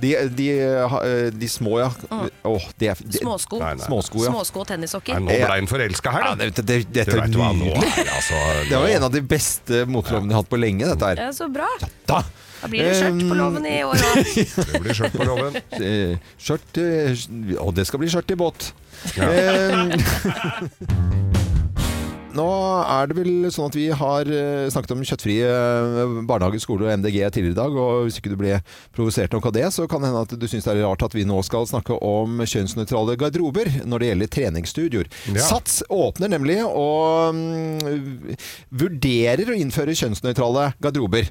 [0.02, 0.46] De, de,
[1.38, 1.88] de små, ja.
[2.10, 2.28] Mm.
[2.50, 3.60] Oh, de er de, Småsko.
[3.62, 3.86] Nei, nei.
[3.86, 4.32] Småsko, ja.
[4.34, 5.20] Småsko og tennissokker.
[5.22, 7.72] Nå ble han forelska her, ja det, det, dette er nydelig.
[7.78, 11.12] er altså Det var en av de beste motelovene jeg har hatt på lenge, dette
[11.12, 11.26] her.
[11.28, 11.68] Ja, så bra.
[12.10, 12.22] Da!
[12.62, 14.28] Da blir det skjørt på låven i år òg.
[14.72, 15.58] Det blir skjørt på loven.
[15.82, 17.24] Eh, Skjørt eh,
[17.58, 18.70] Og det skal bli skjørt i båt.
[19.18, 19.90] Eh,
[22.36, 22.46] Nå
[22.80, 27.02] er det vel sånn at vi har eh, snakket om kjøttfrie eh, barnehager, skole og
[27.02, 27.76] MDG tidligere i dag.
[27.76, 28.58] Og hvis ikke du ble
[28.94, 31.16] provosert nok av det, så kan det hende at du syns det er rart at
[31.16, 35.12] vi nå skal snakke om kjønnsnøytrale garderober når det gjelder treningsstudioer.
[35.34, 35.44] Ja.
[35.50, 38.32] Sats åpner nemlig og um,
[38.82, 41.28] vurderer å innføre kjønnsnøytrale garderober.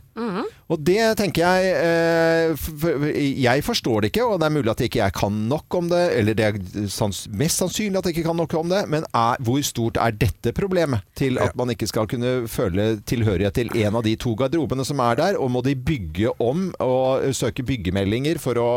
[0.72, 5.02] Og det tenker jeg eh, Jeg forstår det ikke, og det er mulig at ikke
[5.02, 8.40] jeg kan nok om det, eller det er sans, mest sannsynlig at jeg ikke kan
[8.40, 12.08] nok om det, men er, hvor stort er dette problemet til at man ikke skal
[12.10, 15.76] kunne føle tilhørighet til en av de to garderobene som er der, og må de
[15.76, 18.72] bygge om og søke byggemeldinger for å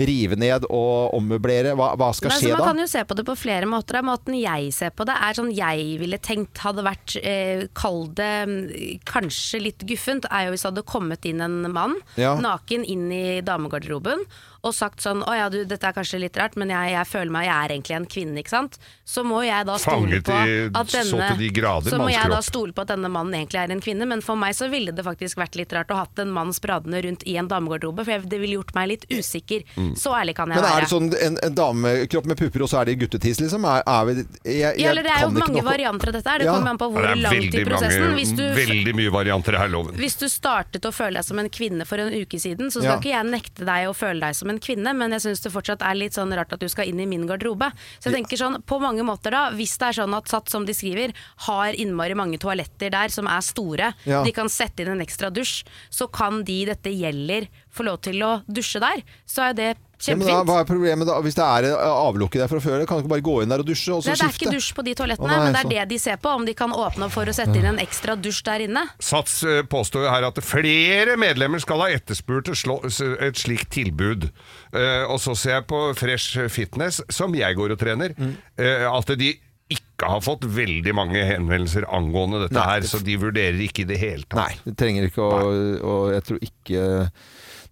[0.00, 1.76] rive ned og ommøblere?
[1.78, 2.70] Hva, hva skal Nei, skje man da?
[2.72, 4.00] kan jo se på det på flere måter.
[4.00, 4.04] da.
[4.06, 8.32] Måten jeg ser på det, er sånn jeg ville tenkt hadde vært eh, Kall det
[8.48, 8.60] mm,
[9.08, 12.34] kanskje litt guffent, er jo hvis det hadde kommet inn en mann Ja.
[12.40, 14.18] naken inn i damegarderoben
[14.66, 17.30] og sagt sånn Å ja, du, dette er kanskje litt rart, men jeg, jeg føler
[17.32, 18.78] meg Jeg er egentlig en kvinne, ikke sant?
[19.06, 21.98] Så må jeg da stole Fanget på i at så denne til de grader Så
[22.02, 22.48] må jeg da mannskropp.
[22.50, 25.04] stole på at denne mannen egentlig er en kvinne, men for meg så ville det
[25.06, 28.26] faktisk vært litt rart å hatt en mann spradende rundt i en damegarderobe, for jeg,
[28.32, 29.62] det ville gjort meg litt usikker.
[29.96, 32.80] Så ærlig kan jeg Men er det sånn en, en damekropp med pupper, og så
[32.82, 33.64] er det guttetiss, liksom?
[33.70, 36.10] Er, er vi, jeg, jeg Ja, eller det er jo kan ikke mange noe- varianter
[36.12, 36.38] av dette her.
[36.42, 36.56] Det Ja.
[36.56, 38.02] kommer an på hvor det er langt i veldig prosessen.
[38.06, 39.94] mange, Hvis du, veldig mye varianter her, loven.
[40.00, 42.96] hvis du startet å føle deg som en kvinne for en uke siden, så skal
[42.96, 42.98] Ja.
[42.98, 45.82] ikke jeg nekte deg å føle deg som en kvinne, men jeg syns det fortsatt
[45.82, 47.70] er litt sånn rart at du skal inn i min garderobe.
[48.00, 50.64] Så jeg tenker sånn, på mange måter da, hvis det er sånn at Sats, som
[50.66, 51.12] de skriver,
[51.48, 54.22] har innmari mange toaletter der som er store, Ja.
[54.24, 58.20] de kan sette inn en ekstra dusj, så kan de dette gjelder få lov til
[58.22, 59.02] å dusje der.
[59.26, 61.14] Så er det Ja, men da, hva er problemet da?
[61.24, 63.62] Hvis det er eh, avlukket der fra før, kan du ikke bare gå inn der
[63.64, 65.62] og dusje, og så Nei, det er ikke dusj på de toalettene, nei, men det
[65.62, 67.64] så- er det de ser på, om de kan åpne opp for å sette inn
[67.70, 68.82] en ekstra dusj der inne.
[69.00, 74.28] Sats eh, påstår jo her at flere medlemmer skal ha etterspurt et, slikt tilbud.
[74.76, 78.36] Eh, og så ser jeg på Fresh Fitness, som jeg går og trener, Mm.
[78.58, 79.32] eh, at de
[79.68, 82.66] ikke har fått veldig mange henvendelser angående dette Nei.
[82.68, 84.36] her, så de vurderer ikke i det hele tatt.
[84.38, 86.84] Nei, det trenger ikke å Og jeg tror ikke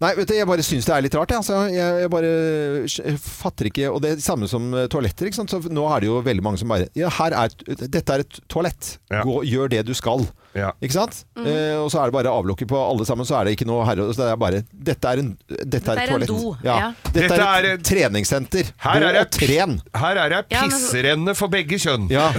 [0.05, 1.33] Nei, vet du, jeg bare syns det er litt rart.
[1.33, 1.63] jeg, Altså.
[1.73, 5.31] Jeg, jeg bare fatter ikke Og det er det samme som eh, toaletter.
[5.31, 5.53] Ikke sant?
[5.55, 7.55] Så nå er det jo veldig mange som bare Ja, her er,
[7.89, 8.97] dette er et toalett.
[9.13, 9.25] Ja.
[9.27, 10.27] Gå, gjør det du skal.
[10.55, 10.69] Ja.
[10.85, 11.25] Ikke sant?
[11.35, 11.49] Mm.
[11.51, 13.83] Eh, og så er det bare avlukket på alle sammen, så er det ikke noe
[13.89, 14.05] herre...
[14.15, 16.31] Så det er bare Dette er en Dette er er et en toalett.
[16.31, 16.77] do, Ja.
[16.79, 16.91] ja.
[17.09, 18.71] Dette, Dette er et treningssenter.
[18.85, 19.79] Her er det tren.
[19.99, 22.07] Her er det Ja, pisserenne for begge kjønn.
[22.13, 22.29] Ja.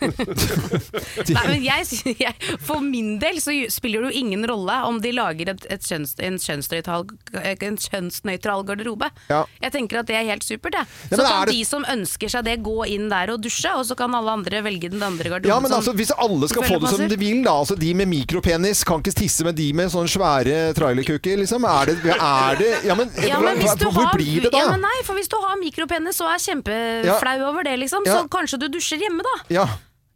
[0.00, 1.86] Nei, men jeg,
[2.18, 2.34] jeg,
[2.66, 6.16] For min del så spiller det jo ingen rolle om de lager et, et kjønns,
[6.22, 9.10] en, kjønnsnøytral, en kjønnsnøytral garderobe.
[9.30, 9.44] Ja.
[9.62, 10.74] Jeg tenker at det er helt supert.
[10.78, 10.86] Jeg.
[11.10, 13.84] Ja, Så kan det- de som ønsker seg det, gå inn der og dusje, og
[13.86, 15.48] så kan alle andre velge den andre garderoben.
[15.48, 17.50] Ja, men altså, Hvis alle skal få det som de vil, da.
[17.50, 21.64] Altså, de med mikropenis kan ikke tisse med de med sånne svære trailerkukker, liksom.
[21.64, 24.58] Er det, er det Ja, men, ja, men hvis du hvor har, blir det da?
[24.58, 28.28] Ja, men nei, for hvis du har mikropenis og er kjempeflau over det, liksom, så
[28.28, 29.34] kanskje du dusjer hjemme, da.
[29.48, 29.66] Ja.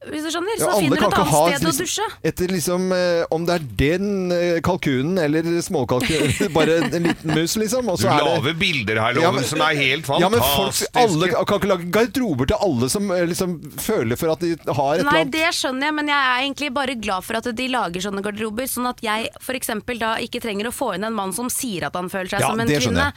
[0.01, 0.55] Hvis du skjønner.
[0.57, 2.05] Ja, Så finner du et annet sted å liksom- dusje.
[2.25, 7.57] Etter liksom eh, Om det er den eh, kalkunen eller småkalkunen Bare en liten mus,
[7.61, 7.89] liksom.
[7.93, 10.25] Og Du så er lager bilder her, Ja, loven, men- som er helt fantastiske.
[10.25, 14.33] ja, men folk alle, kan ikke lage garderober til alle som eh, liksom føler for
[14.33, 16.73] at de har et Nei, eller annet Nei, det skjønner jeg, men jeg er egentlig
[16.81, 19.71] bare glad for at de lager sånne garderober, sånn at jeg f.eks.
[20.01, 22.49] da ikke trenger å få inn en mann som sier at han føler seg Ja,
[22.55, 23.13] som en kvinne,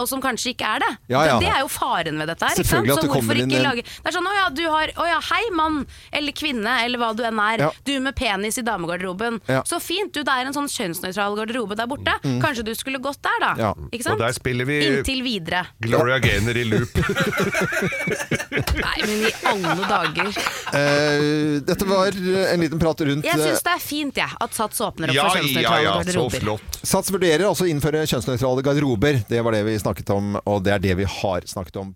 [0.00, 0.90] og som kanskje ikke er det.
[1.12, 1.36] Ja, ja.
[1.38, 2.56] Det, det er jo faren ved dette her.
[2.56, 2.88] Ikke sant?
[2.88, 5.06] Selvfølgelig at det kommer inn en- lage Det er sånn å ja, du har Å
[5.12, 7.58] ja, hei mann, eller kvinne, eller hva du enn er.
[7.66, 7.70] Ja.
[7.82, 9.40] Du med penis i damegarderoben.
[9.50, 9.64] Ja.
[9.66, 12.14] Så fint, du, det er en sånn kjønnsnøytral garderobe der borte.
[12.22, 13.50] Kanskje du skulle gått der, da.
[13.58, 13.72] Ja.
[13.90, 14.20] Ikke sant?
[14.20, 15.64] Og der spiller vi- Inntil videre.
[15.82, 16.94] Gloria Gaynor i loop.
[18.82, 20.32] Nei, men i alle dager.
[20.72, 22.06] Eh, Dette var
[22.52, 25.16] en liten prat rundt Jeg eh, syns det er fint, jeg, at Sats åpner opp
[25.16, 26.44] Ja, for ja, kjønnsnøytrale ja, så garderober.
[26.46, 26.80] flott.
[26.94, 29.22] Sats vurderer altså å innføre kjønnsnøytrale garderober.
[29.28, 31.94] Det var det vi snakket om, og det er det vi har snakket om.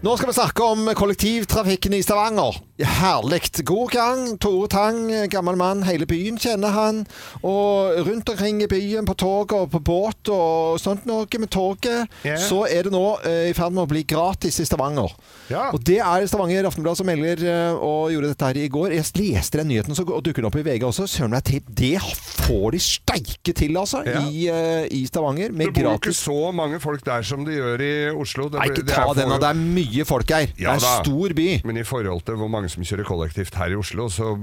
[0.00, 2.56] Nå skal vi snakke om kollektivtrafikken i Stavanger.
[2.80, 3.50] Herlig.
[3.68, 4.38] God gang.
[4.40, 5.82] Tore Tang, gammel mann.
[5.84, 7.02] Hele byen kjenner han.
[7.44, 12.08] Og rundt omkring i byen, på tog og på båt og sånt noe med toget,
[12.24, 12.40] yeah.
[12.40, 15.12] så er det nå eh, i ferd med å bli gratis i Stavanger.
[15.52, 15.66] Ja.
[15.76, 18.96] Og det er Stavanger Aftenblad som melder eh, og gjorde dette her i går.
[18.96, 21.10] Jeg leste den nyheten som dukker opp i VG også.
[21.12, 21.44] Søren meg
[21.76, 21.98] det
[22.46, 24.24] får de steike til, altså, Ja.
[24.24, 25.52] i, uh, i Stavanger.
[25.52, 26.00] Det Med bor gratis.
[26.00, 28.48] ikke så mange folk der som de gjør i Oslo.
[28.48, 30.50] Det, Nei, ikke det ta den, og det er mye folk her.
[30.58, 31.48] Ja det er en stor by.
[31.68, 34.34] Men i forhold til hvor mange som kjører kollektivt her i Oslo, så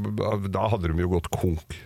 [0.52, 1.78] da hadde de jo gått konk.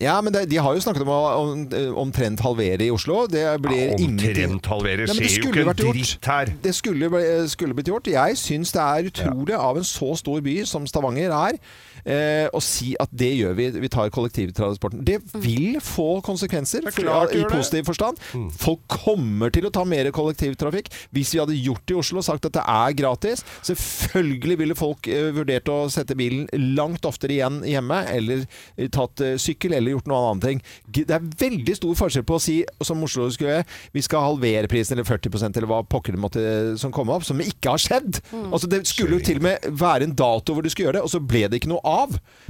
[0.00, 1.60] Ja, men det, de har jo snakket om å om,
[2.02, 3.28] omtrent halvere i Oslo.
[3.30, 3.94] Det blir Ja.
[3.94, 6.50] Omtrent halvere Ja, Skjer jo ikke en dritt her.
[6.64, 7.10] Det skulle,
[7.48, 8.10] skulle blitt gjort.
[8.10, 11.60] Jeg syns det er utrolig av en så stor by som Stavanger er,
[12.04, 13.68] eh, og si at det gjør vi.
[13.84, 15.04] Vi tar kollektivtransporten.
[15.06, 18.20] Det vil få konsekvenser er for, klart i positiv forstand.
[18.60, 20.90] Folk kommer til å ta mer kollektivtrafikk.
[21.14, 24.78] Hvis vi hadde gjort det i Oslo og sagt at det er gratis, selvfølgelig ville
[24.78, 29.76] folk eh, vurdert å sette bilen langt oftere igjen hjemme, eller eh, tatt eh, sykkel,
[29.76, 30.62] eller gjort noen annen ting.
[30.88, 33.62] Det er veldig stor forskjell på å si, som Oslo skulle
[33.94, 36.44] vi skal halvere prisen eller 40% eller hva pokker det måtte
[36.80, 38.20] som komme opp, som ikke har skjedd.
[38.50, 41.04] Altså Det skulle jo til og med være en dato hvor du skulle gjøre det,
[41.06, 41.93] og så ble det ikke noe av.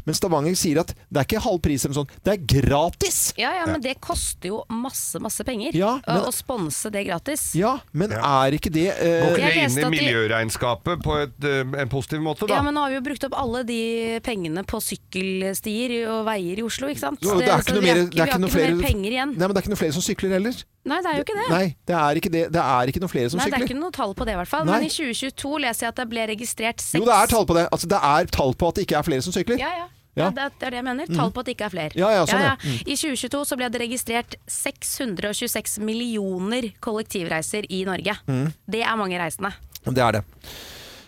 [0.04, 3.18] Men Stavanger sier at det er ikke halv pris eller sånn, det er gratis!
[3.40, 7.54] Ja, ja, men det koster jo masse, masse penger Ja, men- å- sponse det gratis.
[7.56, 11.62] Ja, men er ikke det eh, Går ikke det inn i miljøregnskapet på et, eh,
[11.82, 12.54] en positiv måte, da?
[12.58, 13.80] Ja, men nå har vi jo brukt opp alle de
[14.24, 17.22] pengene på sykkelstier og veier i Oslo, ikke sant?
[17.24, 18.82] Jo, det er så ikke noe vi har mer- ikke- det er ikke noe flere-
[18.84, 19.32] penger igjen.
[19.36, 20.64] Nei, men det er ikke noe flere som sykler heller.
[20.84, 21.48] Nei, det er jo ikke det.
[21.48, 22.44] Nei, det er ikke, det.
[22.52, 24.38] Det er ikke noe flere som Nei, det er ikke noe tall på det i
[24.40, 24.66] hvert fall.
[24.68, 24.82] Nei.
[24.82, 27.56] Men i 2022 leser jeg at det ble registrert seks Jo, det er tall på
[27.56, 27.64] det.
[27.72, 29.60] Altså, det er tall på at det ikke er flere som sykler.
[29.62, 29.86] Ja, ja.
[30.14, 30.28] Ja.
[30.28, 31.08] Ja, det, er, det jeg mener.
[31.10, 31.98] Tall på at det ikke er flere.
[31.98, 32.52] Ja, ja, sånn, ja.
[32.86, 38.14] I 2022 så ble det registrert 626 millioner kollektivreiser i Norge.
[38.30, 38.46] Mm.
[38.70, 39.50] Det er mange reisende.
[39.84, 40.24] Det er det.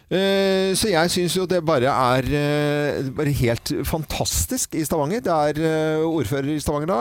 [0.07, 5.23] Eh, så jeg syns jo det bare er eh, bare helt fantastisk i Stavanger.
[5.27, 6.99] Det er eh, ordfører i Stavanger da,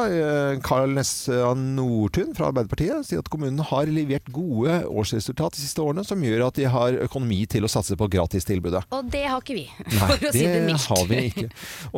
[0.66, 6.06] Karl Nessa Nordtun fra Arbeiderpartiet, sier at kommunen har levert gode årsresultat de siste årene,
[6.08, 8.88] som gjør at de har økonomi til å satse på gratistilbudet.
[8.96, 10.90] Og det har ikke vi, Nei, for å si det mildt.
[10.90, 11.48] har vi ikke.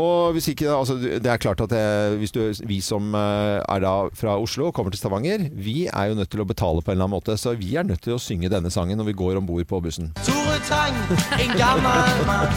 [0.03, 1.85] Og hvis ikke, altså, det er klart at det,
[2.19, 6.19] hvis du, vi som er da fra Oslo og kommer til Stavanger, vi er jo
[6.19, 7.39] nødt til å betale på en eller annen måte.
[7.39, 9.79] Så vi er nødt til å synge denne sangen når vi går om bord på
[9.87, 10.11] bussen.
[10.27, 10.95] Tore Tang,
[11.39, 12.47] en gammel mann.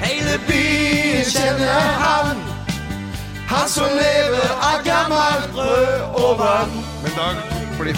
[0.00, 2.40] Hele byen kjenner han.
[3.48, 6.76] Han som lever av gammelt brød og vann.
[7.04, 7.28] Men da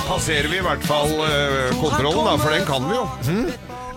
[0.09, 3.07] passerer vi i hvert fall eh, kontrollen, da, for den kan vi jo.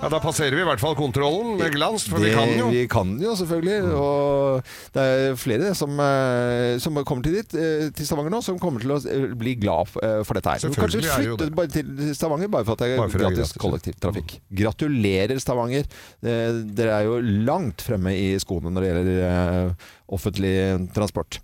[0.03, 2.69] Ja, Da passerer vi i hvert fall kontrollen med glans, for vi Det- kan jo.
[2.69, 3.93] Vi kan jo, selvfølgelig.
[3.95, 8.59] Og det er flere som, eh, som kommer til dit, eh, til Stavanger nå, som
[8.59, 10.59] kommer til å eh, bli glad for dette her.
[10.59, 14.39] Kanskje flytte bare til Stavanger bare for at det er gratis gratis, kollektivtrafikk.
[14.53, 15.85] Gratulerer, Stavanger.
[16.21, 19.75] Dere er jo langt fremme i skoene når det gjelder
[20.11, 21.39] offentlig transport.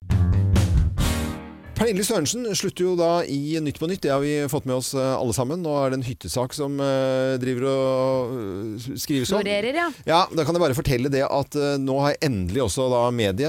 [1.80, 4.02] Pernille Sørensen slutter jo da i Nytt på Nytt.
[4.04, 5.62] Det har vi fått med oss eh, alle sammen.
[5.64, 9.40] Nå er det en hyttesak som eh, driver og eh, skrives om.
[9.40, 9.86] Florerer, ja.
[10.04, 13.48] Ja, da kan jeg bare fortelle det at nå har endelig også da medie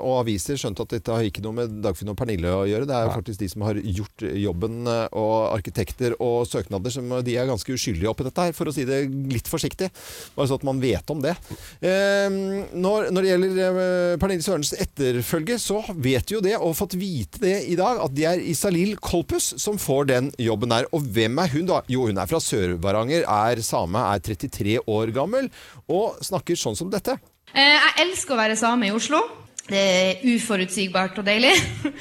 [0.00, 2.88] og aviser skjønt at dette har ikke noe med Dagfinn og Pernille å gjøre.
[2.90, 4.82] Det er jo faktisk de som har gjort jobben,
[5.14, 8.86] og arkitekter og søknader, som de er ganske uskyldige oppi dette her, for å si
[8.88, 9.92] det litt forsiktig.
[10.34, 11.36] Bare så at man vet om det.
[11.84, 13.80] Når, når det gjelder
[14.22, 18.14] Pernille Sørensens etterfølge, så vet vi jo det, og fått vite det i dag, at
[18.16, 20.88] det er Isalil Kolpus som får den jobben der.
[20.96, 21.82] Og hvem er hun da?
[21.92, 25.48] Jo, hun er fra Sør-Varanger, er same, er 33 år gammel,
[25.86, 27.16] og snakker sånn som dette.
[27.54, 29.22] Eh, Jeg elsker å være same i Oslo.
[29.68, 31.54] Det er uforutsigbart og deilig.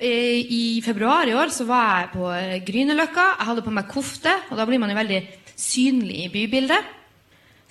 [0.00, 3.26] I februar i år så var jeg på eh, Grünerløkka.
[3.38, 5.20] Jeg hadde på meg kofte, og da blir man jo veldig
[5.56, 6.92] synlig i bybildet.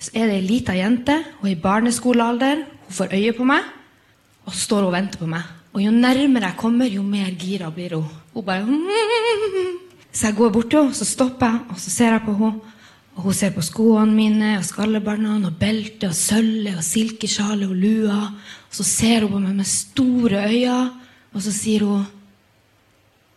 [0.02, 3.64] Så er det ei lita jente, hun er i barneskolealder, hun får øye på meg,
[4.44, 5.46] og så står hun og venter på meg.
[5.76, 8.08] Og jo nærmere jeg kommer, jo mer gira blir hun.
[8.32, 8.64] Hun bare
[10.16, 12.60] Så jeg går bort til henne, så stopper jeg, og så ser jeg på henne.
[13.16, 17.76] Og hun ser på skoene mine, og skallebåndene, og beltet, og sølvet, og silkesjalet, og
[17.76, 18.20] lua.
[18.68, 20.90] Og så ser hun på meg med store øyne,
[21.34, 22.06] og så sier hun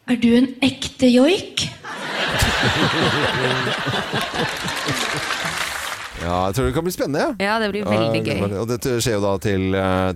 [0.08, 1.68] Er du en ekte joik?
[6.20, 7.26] Ja, jeg tror det kan bli spennende.
[7.40, 8.42] Ja, det blir veldig gøy.
[8.60, 9.70] Og dette skjer jo da til,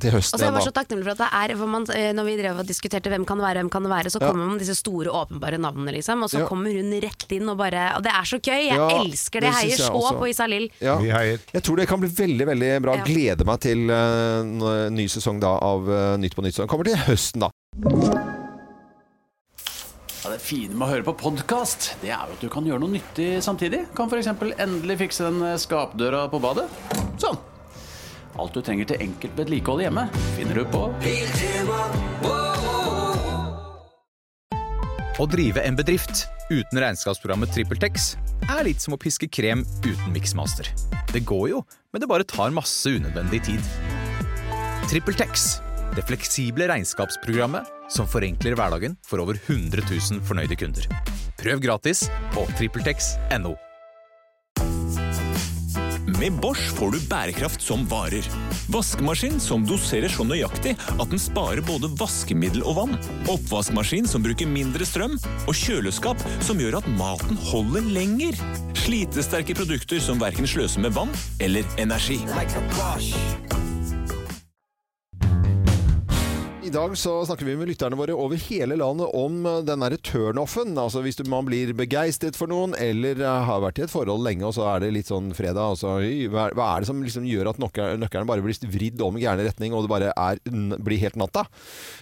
[0.03, 0.35] til høsten.
[0.35, 2.27] Og så er jeg bare så takknemlig for at det er for man, eh, Når
[2.27, 4.51] vi drev og diskuterte hvem kan det være, hvem kan det være, så kommer man
[4.57, 6.23] med disse store, åpenbare navnene, liksom.
[6.27, 6.47] Og så Ja.
[6.49, 8.67] kommer hun rett inn og bare Og det er så gøy!
[8.67, 9.49] Jeg Ja, elsker det!
[9.49, 10.19] det heier så også.
[10.19, 10.69] på Isalill.
[10.81, 10.97] Ja.
[10.99, 11.39] Vi heier.
[11.53, 12.95] Jeg tror det kan bli veldig veldig bra.
[12.99, 13.03] Ja.
[13.07, 16.55] Gleder meg til uh, ny sesong da av uh, Nytt på Nytt.
[16.55, 18.42] som kommer til høsten, da.
[20.23, 22.79] Ja, det fine med å høre på podkast, det er jo at du kan gjøre
[22.79, 23.81] noe nyttig samtidig.
[23.91, 24.29] Kan f.eks.
[24.55, 26.63] endelig fikse den eh, skapdøra på badet.
[27.19, 27.35] Sånn.
[28.39, 30.05] Alt du trenger til enkelt vedlikehold hjemme,
[30.37, 30.85] finner du på
[35.19, 38.13] Å drive en bedrift uten regnskapsprogrammet TrippelTex
[38.47, 40.71] er litt som å piske krem uten miksmaster.
[41.11, 43.69] Det går jo, men det bare tar masse unødvendig tid.
[44.87, 45.59] TrippelTex,
[45.97, 50.87] det fleksible regnskapsprogrammet som forenkler hverdagen for over 100 000 fornøyde kunder.
[51.41, 53.55] Prøv gratis på TrippelTex.no.
[56.19, 58.27] Med Bosch får du bærekraft som varer.
[58.71, 62.93] Vaskemaskin som doserer så nøyaktig at den sparer både vaskemiddel og vann.
[63.31, 65.17] Oppvaskmaskin som bruker mindre strøm.
[65.47, 68.39] Og kjøleskap som gjør at maten holder lenger.
[68.85, 71.11] Slitesterke produkter som verken sløser med vann
[71.43, 72.21] eller energi.
[76.73, 80.73] Dag så snakker vi med lytterne våre over hele landet om eh, den derre turnoffen.
[80.81, 84.25] Altså hvis du, man blir begeistret for noen, eller eh, har vært i et forhold
[84.25, 85.93] lenge, og så er det litt sånn fredag, og så
[86.33, 89.73] hva, er- det som liksom gjør at nøkkelen, bare blir vridd om i gæren retning,
[89.77, 90.41] og det bare er,
[90.83, 91.45] blir helt natta?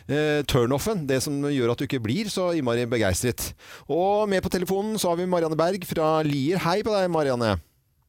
[0.08, 3.52] Eh, turnoffen, det som gjør at du ikke blir så innmari begeistret.
[3.92, 6.62] Og med på telefonen så har vi Marianne Berg fra Lier.
[6.66, 7.58] Hei på deg, Marianne.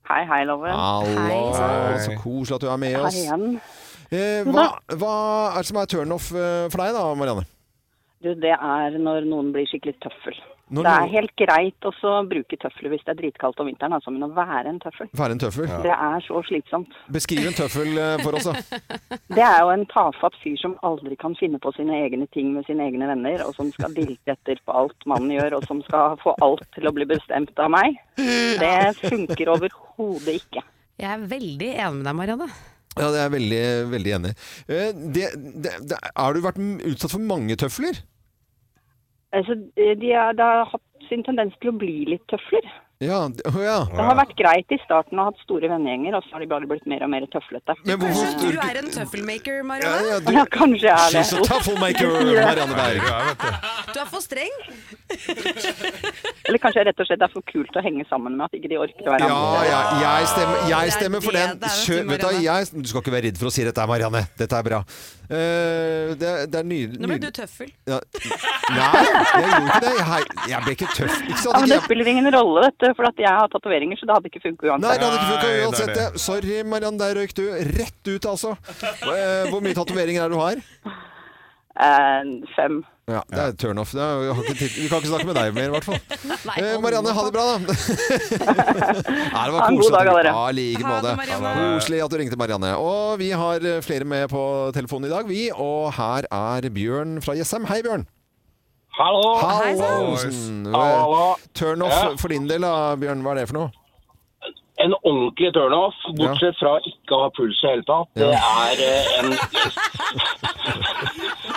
[0.09, 0.73] Hei, hei, Loven.
[0.75, 3.19] Hallo, så koselig at du er med Hei oss.
[3.23, 3.61] igjen.
[4.13, 4.69] Eh, hva,
[5.01, 5.13] hva
[5.57, 7.47] er det som er turnoff eh, for deg da, Marianne?
[8.23, 10.37] Du, det er når noen blir skikkelig tøffel.
[10.73, 13.93] Når det er noen- helt greit å bruke tøfler hvis det er dritkaldt om vinteren,
[13.97, 15.67] altså, men å være en tøffel, Være en tøffel?
[15.85, 16.95] det er så slitsomt.
[17.13, 18.81] Beskriv en tøffel eh, for oss, da.
[19.37, 22.65] Det er jo en tafatt fyr som aldri kan finne på sine egne ting med
[22.69, 26.17] sine egne venner, og som skal dilte etter på alt mannen gjør, og som skal
[26.23, 27.99] få alt til å bli bestemt av meg.
[28.17, 30.63] Det funker overhodet ikke.
[31.03, 32.49] Jeg er veldig enig med deg, Marianne.
[32.99, 34.37] Ja, det er jeg veldig, veldig enig i.
[34.69, 38.03] Eh, har du vært utsatt for mange tøfler?
[39.33, 42.67] Altså, er, de har hatt sin tendens til å bli litt tøfler.
[43.03, 43.79] Ja, oh, ja.
[43.91, 46.49] Det har vært greit i starten å ha hatt store vennegjenger, og så har de
[46.53, 47.75] bare blitt mer og mer tøflete.
[47.89, 50.13] Men hvorfor Du er en tøffelmaker, Marianne.
[50.13, 51.25] ja, Ja, kanskje jeg er det.
[51.27, 52.13] She's a tøffelmaker,
[52.47, 53.03] Marianne Berg.
[53.93, 54.55] Du er for streng.
[56.49, 58.71] Eller kanskje rett og slett det er for kult å henge sammen med at ikke
[58.73, 59.67] de orker å være Ja, andre.
[59.73, 59.81] ja,
[60.23, 61.59] jeg stemmer, jeg er stemmer for den.
[61.59, 64.23] vet du, du, jeg, du skal ikke være redd for å si dette, Marianne.
[64.41, 64.81] Dette er bra.
[65.33, 67.01] Uh, det, det er nydelig.
[67.01, 67.71] Nå ble du tøffel.
[67.89, 67.99] Ja.
[68.73, 69.93] Nei, jeg gjorde ikke det.
[70.03, 71.21] Jeg, jeg ble ikke tøff.
[71.23, 74.07] Ikke Ja, men det spiller ingen rolle, vet du, for at jeg har tatoveringer, så
[74.09, 75.93] det hadde ikke funket Nei, det hadde ikke funka uansett.
[75.95, 76.07] det.
[76.13, 76.21] det.
[76.21, 77.45] Sorry, Mariann, der røyk du.
[77.79, 78.55] Rett ut, altså.
[78.83, 80.63] Eh, Hvor mye tatoveringer er det du har?
[81.73, 82.83] Uh, fem.
[83.11, 83.95] Ja, Det er turnoff.
[83.97, 85.99] Vi kan ikke snakke med deg mer, i hvert fall.
[86.49, 87.59] Nei, Eh, Marianne, ha det bra, da.
[89.33, 89.97] Nei, det var Ha en god koselig.
[89.97, 90.35] at dag, dere.
[90.37, 91.15] Ja, like måte.
[91.19, 91.53] Marianne.
[91.81, 92.75] Koselig at du ringte, Marianne.
[92.79, 94.43] Og vi har eh, flere med på
[94.77, 95.43] telefonen i dag, vi.
[95.57, 97.67] Og her er Bjørn fra Jessheim.
[97.73, 98.07] Hei, Bjørn.
[98.93, 99.37] Hallo!
[99.41, 100.67] Hallosen.
[100.73, 101.37] Hallo.
[101.55, 102.17] Turnoff Ja.
[102.17, 103.23] for din del, da, Bjørn.
[103.25, 103.71] Hva er det for noe?
[104.83, 109.19] En ordentlig turnoff, bortsett fra ikke å ha puls i hele tatt, det er eh,
[109.21, 109.29] en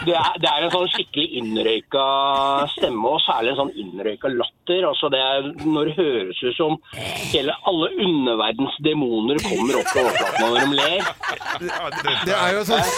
[0.06, 2.04] det er, det er en sånn skikkelig innrøyka
[2.76, 4.64] stemme, og særlig en sånn innrøyka latter.
[4.69, 6.78] Altså det er når det høres ut som
[7.30, 11.01] hele, alle underverdens demoner kommer opp på overflaten når de ler.
[12.25, 12.89] Det er jo sånn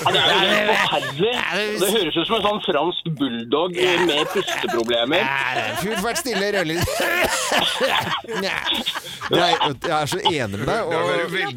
[0.00, 1.32] Ja, det er jo helt forferdelig.
[1.80, 3.74] Det høres ut som en sånn fransk bulldog
[4.08, 5.26] med pusteproblemer.
[5.82, 6.78] Fyr vært stille, rødlig.
[9.30, 10.80] Jeg, jeg er så enig med deg.
[10.88, 10.94] Og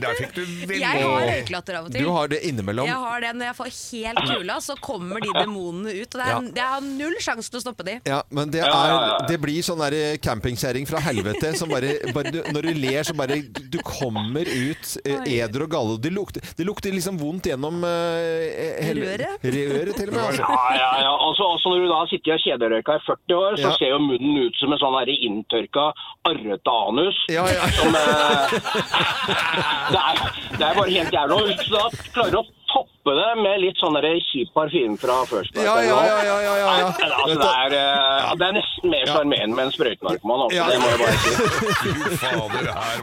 [0.04, 2.04] Der fikk du veldig Jeg har røyklatter av og til.
[2.06, 2.86] du har det innimellom.
[2.90, 6.10] Jeg har det Når jeg får helt kula, så kommer de demonene ut.
[6.14, 6.42] Og det er, Ja.
[6.60, 7.96] jeg har null sjanse til å stoppe de.
[8.06, 9.26] Ja, men det, er.
[9.34, 13.16] Det blir sånn der campingkjerring fra helvete som bare, bare du, Når du ler, så
[13.18, 13.40] bare
[13.74, 15.98] Du kommer ut eh, eder og galle.
[16.04, 19.44] Det lukter, det lukter liksom vondt gjennom eh, hele- Røret?
[19.44, 20.24] Røret, til og med.
[20.30, 20.46] Altså.
[20.46, 21.14] Ja, ja, ja.
[21.28, 23.74] Altså, også, når du da har sittet og kjederøyka i 40 år, så Ja.
[23.80, 25.86] ser jo munnen ut som en sånn her inntørka,
[26.30, 27.18] arrete anus.
[27.34, 27.68] Ja, ja.
[27.80, 28.54] Som, eh,
[29.94, 30.22] det, er,
[30.58, 31.38] det er bare helt jævlig.
[31.40, 35.20] Og hvis du da klarer å toppe det med litt sånn der kjip parfyme fra
[35.30, 36.68] First Price Ja, ja, ja, ja, ja, ja.
[36.74, 36.82] Nei,
[37.14, 40.40] Altså, det, er, eh, det er nesten mer sjarmerende med en sprøytenarkoman.
[40.46, 40.66] Altså, Ja.
[40.72, 41.32] Det må jeg bare si.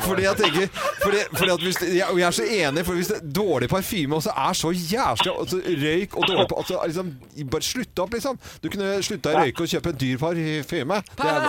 [0.08, 0.66] Fordi jeg tenker
[1.02, 4.32] fordi, fordi at hvis, jeg, jeg er så enig, for hvis det dårlig parfyme også
[4.36, 7.12] er så jævlig altså, Røyk og dårlig altså, liksom,
[7.52, 8.38] Bare slutte opp, liksom.
[8.62, 11.00] Du kunne slutta å røyke og kjøpe en dyr parfyme.
[11.16, 11.40] Det er,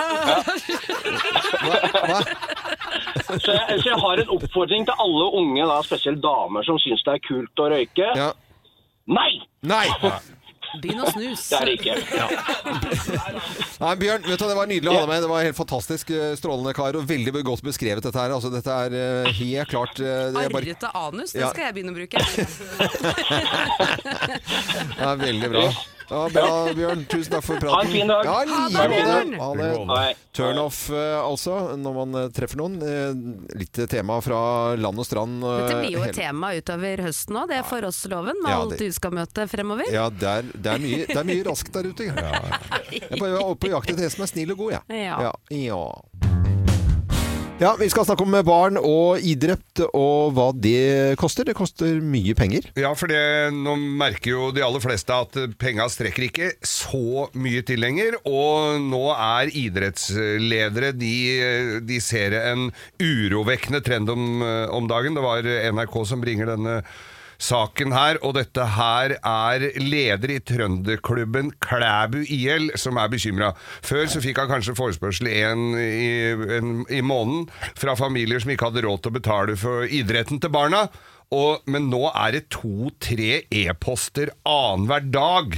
[1.62, 1.76] hva,
[2.12, 2.20] hva?
[3.40, 7.04] Så jeg, så jeg har en oppfordring til alle unge, da, spesielt damer, som syns
[7.08, 8.12] det er kult å røyke.
[8.20, 8.32] Ja.
[9.12, 9.32] Nei!
[9.68, 9.88] Nei!
[10.80, 11.42] Begynn å snus.
[11.52, 11.96] Det er det ikke.
[13.82, 15.24] Nei, Bjørn, vet du, det var nydelig å ha deg med.
[15.26, 18.32] Det var helt fantastisk eh, strålende kar, og veldig godt beskrevet dette her.
[18.32, 21.92] Altså, dette er eh, helt klart det er bare, Arrete anus, det skal jeg begynne
[21.92, 22.18] å bruke.
[24.92, 25.66] Det er veldig bra.
[26.12, 27.06] Ja, bra, Bjørn.
[27.08, 27.76] Tusen takk for praten.
[27.76, 28.26] Ha en fin dag.
[28.28, 30.18] Ja, Ha like det, Ha det.
[30.36, 32.76] Turnoff eh, altså, når man eh, treffer noen.
[32.84, 34.42] Eh, Litt tema fra
[34.80, 35.40] land og strand.
[35.44, 38.88] Dette blir jo et tema utover høsten òg, det er forholdsloven med Ja, alt du
[38.96, 39.88] skal møte fremover.
[39.92, 42.10] Ja, det er, det, er mye, det er mye raskt der ute.
[42.12, 42.16] Jeg
[43.08, 45.02] er på, oppe på jakt etter en som er snill og god, jeg.
[45.06, 45.20] Ja.
[45.30, 45.34] Ja.
[45.62, 45.82] ja.
[47.62, 51.46] Ja, Vi skal snakke om barn og idrett og hva det koster.
[51.46, 52.66] Det koster mye penger.
[52.74, 53.22] Ja, for det,
[53.54, 58.18] nå merker jo de aller fleste at penga strekker ikke så mye til lenger.
[58.26, 61.14] Og nå er idrettsledere De,
[61.86, 65.14] de ser en urovekkende trend om, om dagen.
[65.14, 65.46] Det var
[65.78, 66.80] NRK som bringer denne
[67.42, 73.54] saken her, og dette her er leder i trønderklubben Klæbu IL som er bekymra.
[73.86, 76.12] Før så fikk han kanskje forespørsel én i,
[76.60, 77.48] en, i måneden
[77.80, 80.86] fra familier som ikke hadde råd til å betale for idretten til barna.
[81.32, 85.54] Og, men nå er det to-tre e-poster annenhver dag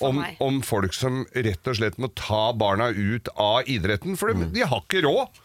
[0.00, 4.48] om, om folk som rett og slett må ta barna ut av idretten, for de,
[4.56, 5.42] de har ikke råd.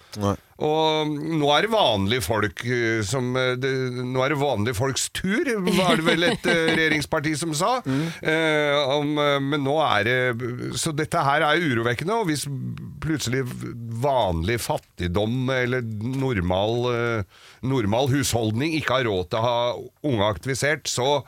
[0.63, 3.71] Og nå er det vanlige folk eh, som eh, det,
[4.07, 7.73] Nå er det vanlige folks tur, var det vel et eh, regjeringsparti som sa.
[7.83, 12.45] Eh, om, men nå er det Så dette her er urovekkende, og hvis
[13.03, 13.43] plutselig
[14.03, 17.25] vanlig fattigdom eller normal,
[17.65, 19.57] normal husholdning ikke har råd til å ha
[20.07, 21.23] unge aktivisert, så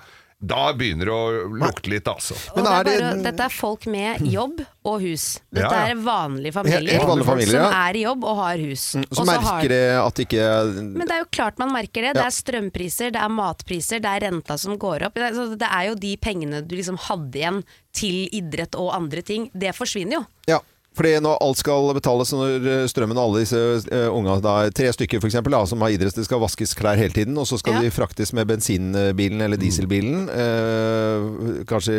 [0.45, 2.35] da begynner det å lukte litt, altså.
[2.53, 5.39] Og det er bare, dette er folk med jobb og hus.
[5.49, 5.93] Dette Ja, ja.
[5.93, 7.85] er vanlige familier, helt vanlige familier, som ja.
[7.87, 8.83] er i jobb og har hus.
[8.91, 10.43] Så så har- merker det at ikke
[10.83, 12.13] Men det er jo klart man merker det.
[12.13, 12.27] Det Ja.
[12.27, 15.13] er strømpriser, det er matpriser, det er renta som går opp.
[15.15, 18.93] Det er, så det er jo de pengene du liksom hadde igjen til idrett og
[18.93, 19.49] andre ting.
[19.55, 20.25] Det forsvinner jo.
[20.47, 20.59] Ja.
[20.95, 23.59] Fordi når alt skal betales, når eh, strømmen og alle disse
[23.91, 27.37] uh, unga, da, tre stykker eksempel, som har idrett, det skal vaskes klær hele tiden,
[27.37, 27.81] og så skal Ja.
[27.83, 30.29] de fraktes med bensinbilen eller dieselbilen.
[30.31, 31.97] Uh, kanskje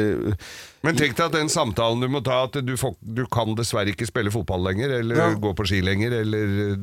[0.87, 3.91] Men tenk deg at den samtalen du må ta, at du, får, du kan dessverre
[3.93, 5.29] ikke spille fotball lenger, eller Ja.
[5.43, 6.77] gå på ski lenger, eller eh,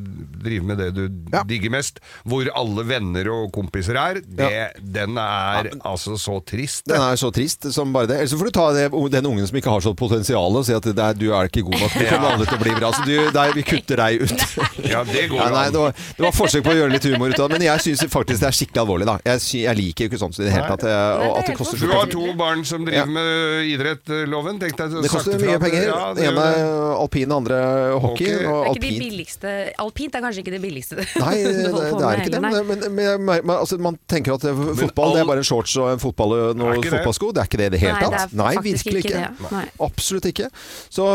[0.44, 1.04] drive med det du
[1.48, 4.50] digger mest, hvor alle venner og kompiser er, det,
[4.94, 6.84] den er altså så trist.
[6.92, 8.18] Den er så trist som bare det.
[8.20, 10.76] Ellers så får du ta det, den ungen som ikke har sånt potensial og si
[10.76, 11.94] at det er, du er ikke god nok.
[11.96, 12.92] Du kommer aldri til å bli bra.
[12.98, 14.46] Så du, nei, vi kutter deg ut.
[14.94, 15.74] Ja, det går Ja, nei, an.
[15.74, 17.82] det, var, det var forsøk på å gjøre litt humor ut av det, men jeg
[17.86, 19.06] syns faktisk det er skikkelig alvorlig.
[19.08, 20.84] da Jeg, sy, jeg liker jo ikke sånt i det hele tatt.
[20.90, 24.24] eh, Og at det koster så Du har to barn som driver med idrett, eh,
[24.30, 24.60] Loven.
[24.62, 25.88] Tenk deg Det koster mye penger.
[25.90, 26.68] Ja, det ene er
[27.00, 27.60] alpin, andre
[28.00, 28.32] hockey.
[28.34, 28.46] Hockey.
[28.48, 30.96] Og Det er ikke de billigste Alpint er kanskje ikke det billigste.
[31.24, 32.42] Nei, det, det er ikke det.
[32.44, 35.76] Men, men, men, men altså, man tenker at det- fotball det er bare en shorts
[35.82, 36.92] og en fotball og noen Er det?
[36.96, 37.32] fotballsko.
[37.36, 38.34] Det er ikke det i det hele tatt.
[38.38, 39.24] Nei, virkelig ikke ikke.
[39.40, 39.52] det.
[39.54, 39.64] Nei.
[39.88, 40.50] Absolutt ikke.
[40.94, 41.06] Så,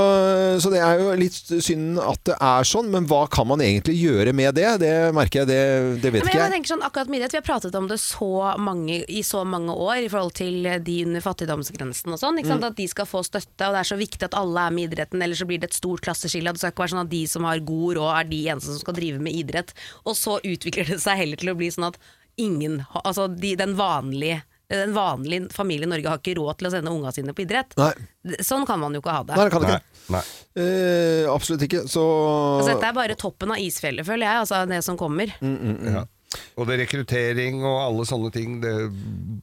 [0.62, 3.96] så det er jo litt synd at det er sånn, men hva kan man egentlig
[3.98, 4.68] gjøre med det?
[4.82, 5.60] Det merker jeg, det,
[6.02, 6.54] det vet Men ikke jeg jeg.
[6.56, 9.74] tenker sånn, akkurat med idrett, Vi har pratet om det så mange, i så mange
[9.74, 12.38] år i forhold til de under fattigdomsgrensen og sånn.
[12.40, 12.57] ikke sant?
[12.58, 12.68] Mm.
[12.70, 14.90] At de skal få støtte, og det er så viktig at alle er med i
[14.90, 16.52] idretten, ellers så blir det et stort klasseskille.
[16.52, 18.82] Det skal ikke være sånn at de som har god råd, er de eneste som
[18.82, 19.74] skal drive med idrett.
[20.04, 21.98] Og så utvikler det seg heller til å bli sånn at
[22.38, 26.70] ingen, altså de, den vanlige den vanlige familien i Norge har ikke råd til å
[26.74, 27.72] sende unga sine på idrett.
[27.80, 28.34] Nei.
[28.44, 29.38] Sånn kan man jo ikke ha det.
[29.38, 30.02] Nei, det kan ikke.
[30.12, 30.20] nei.
[30.60, 31.86] Eh, absolutt ikke.
[31.88, 32.04] Så
[32.58, 34.42] Altså, dette er bare toppen av isfjellet, føler jeg.
[34.44, 35.32] Altså det som kommer.
[35.40, 36.04] Ja.
[36.60, 38.74] Og det er rekruttering og alle sånne ting, det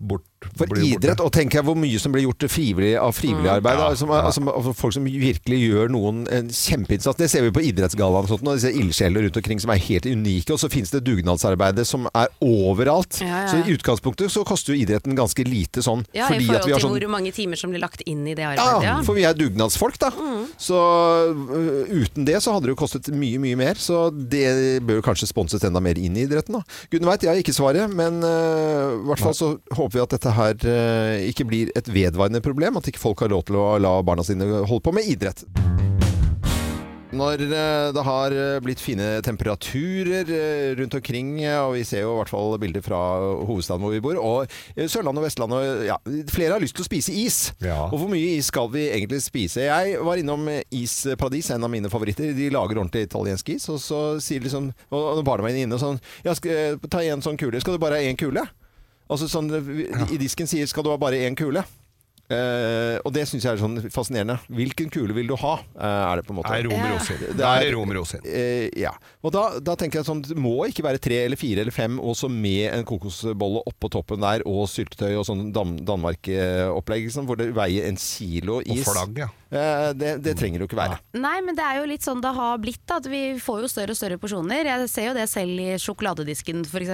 [0.05, 1.25] bort, For idrett, borte.
[1.25, 3.55] og tenker jeg hvor mye som blir gjort frivillig, av frivillig Mm.
[3.57, 3.77] arbeid.
[3.79, 7.17] Ja, altså, altså, altså, folk som virkelig gjør noen en kjempeinnsats.
[7.17, 10.05] Det ser vi på idrettsgallaen og sånt, og disse ildsjeler rundt omkring som er helt
[10.05, 10.51] unike.
[10.53, 13.19] Og så finnes det dugnadsarbeidet som er overalt.
[13.21, 13.47] Ja, ja.
[13.51, 16.05] Så i utgangspunktet så koster jo idretten ganske lite sånn.
[16.13, 18.33] Ja, fordi I at forhold til sånn hvor mange timer som blir lagt inn i
[18.37, 18.83] det arbeidet.
[18.83, 20.11] Ja, for vi er dugnadsfolk, da.
[20.15, 20.45] Mm.
[20.57, 23.75] Så øh, uten det så hadde det jo kostet mye, mye mer.
[23.79, 26.63] Så det bør kanskje sponses enda mer inn i idretten, da.
[26.91, 30.13] Gudene veit, jeg har ikke svaret, men i i hvert fall så håper vi at
[30.15, 32.77] dette her øh, ikke blir et vedvarende problem.
[32.77, 35.45] At ikke folk har lov til å la barna sine holde på med idrett.
[37.15, 42.03] Når eh, det har eh, blitt fine temperaturer eh, rundt omkring, eh, og vi ser
[42.03, 42.99] jo i hvert fall bilder fra
[43.47, 45.99] hovedstaden hvor vi bor, og eh, Sørlandet og Vestlandet ja,
[46.33, 47.39] Flere har lyst til å spise is.
[47.63, 47.85] Ja.
[47.87, 49.63] Og hvor mye is skal vi egentlig spise?
[49.67, 52.33] Jeg var innom eh, Isparadis, en av mine favoritter.
[52.35, 55.99] De lager ordentlig italiensk is, og så sier liksom Og og barna mine inne sånn
[56.25, 57.61] Ja, skal, eh, ta en sånn kule.
[57.63, 58.43] Skal du bare ha én kule?
[59.09, 59.51] Altså sånn
[60.11, 61.63] I disken sier 'skal du ha bare én kule'?
[62.25, 64.39] Eh, og det syns jeg er sånn fascinerende.
[64.49, 65.59] Hvilken kule vil du ha?
[65.75, 66.53] Uh, er det på en måte.
[66.55, 67.21] Er rom rosin.
[67.21, 68.25] Det Det er rom rosin.
[68.25, 68.93] Uh, ja.
[69.21, 71.99] Og da, da tenker jeg sånn Det må ikke være tre eller fire eller fem,
[72.01, 77.39] også med en kokosbolle oppå toppen der, og syltetøy og sånn Dan Danmark-opplegg, liksom, hvor
[77.39, 78.81] det veier en kilo is.
[78.81, 79.29] Og flagg, ja.
[79.55, 80.97] Eh, det, det trenger det jo ikke være.
[81.21, 82.81] Nei, men det er jo litt sånn det har blitt.
[82.89, 84.69] Da, at Vi får jo større og større porsjoner.
[84.71, 86.93] Jeg ser jo det selv i sjokoladedisken f.eks.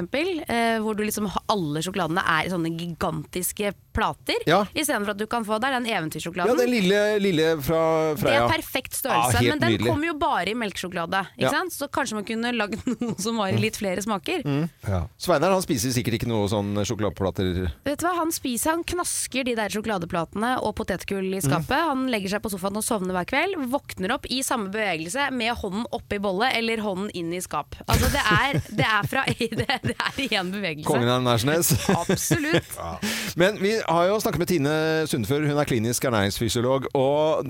[0.52, 4.36] Eh, hvor du liksom alle sjokoladene er i sånne gigantiske plater.
[4.48, 4.64] Ja.
[4.74, 6.52] Istedenfor at du kan få der den eventyrsjokoladen.
[6.52, 7.82] Ja, den lille, lille fra
[8.14, 8.46] det Freia.
[8.46, 9.88] er perfekt størrelse, Ja, men den nydelig.
[9.92, 11.26] kommer jo bare i melkesjokolade.
[11.38, 11.50] Ikke Ja.
[11.50, 11.74] sant?
[11.74, 14.44] Så kanskje man kunne lagd noe som var i litt flere smaker.
[14.46, 14.70] Mm.
[15.18, 17.72] Sveinar han spiser sikkert ikke noe sånn sjokoladeplater.
[17.86, 21.70] Vet du hva, Han spiser, han knasker de der sjokoladeplatene og potetgull i skapet.
[21.76, 21.88] Mm.
[21.92, 23.58] Han legger seg på sofaen og sovner hver kveld.
[23.72, 27.76] Våkner opp i samme bevegelse med hånden oppi bolle eller hånden inn i skap.
[27.88, 30.86] Altså Det er, det er fra Det, det er i én bevegelse.
[30.88, 31.74] Kongen av Nærsnes.
[31.90, 32.78] Absolutt.
[33.40, 34.74] Men vi har jo snakket med Tine
[35.10, 36.88] Sundfør, hun er klinisk ernæringsfysiolog.
[36.98, 37.48] Og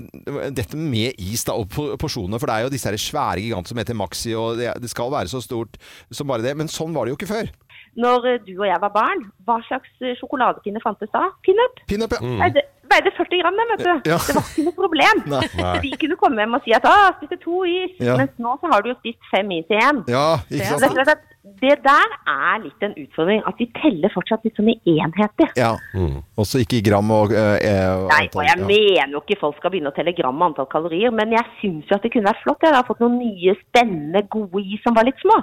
[0.54, 1.68] dette med is da, og
[2.00, 5.32] porsjoner, for det er jo disse svære gigantene som heter Maxi, og det skal være
[5.32, 5.78] så stort
[6.10, 6.56] som bare det.
[6.58, 7.52] Men sånn var det jo ikke før.
[8.00, 11.26] Når eh, du og jeg var barn, hva slags eh, sjokoladepinne fantes da?
[11.44, 11.82] Pinup?
[11.90, 12.22] Pinup, ja.
[12.24, 12.62] Mm.
[12.92, 14.10] veide 40 gram, den, vet du.
[14.12, 14.16] Ja.
[14.20, 15.20] Det var ikke noe problem.
[15.32, 15.42] Nei.
[15.84, 18.16] Vi kunne komme hjem og si at ah, spiste to is, Ja.
[18.20, 20.02] mens nå så har du jo spist fem is igjen.
[20.12, 20.96] Ja, ikke sant?
[20.96, 21.20] det er
[21.62, 23.42] det der er litt en utfordring.
[23.48, 25.50] At vi teller fortsatt litt sånn i enheter.
[25.58, 25.72] Ja.
[26.38, 28.68] Også ikke i gram og uh, eh, Nei, og jeg ja.
[28.68, 31.90] mener jo ikke folk skal begynne å telle gram og antall kalorier, men jeg syns
[31.90, 32.62] jo at det kunne vært flott.
[32.62, 35.40] Jeg har fått noen nye, spennende, gode is som var litt små.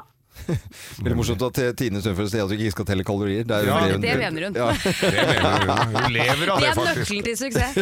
[1.03, 3.45] Veldig morsomt at Tine Sundfør sier at du ikke skal telle kalorier.
[3.47, 4.57] Det, er Ja, det det mener hun.
[4.59, 4.69] Ja.
[5.09, 5.95] Det mener hun.
[5.95, 6.79] Hun lever av Det faktisk.
[6.79, 7.75] det, er nøkkelen til suksess.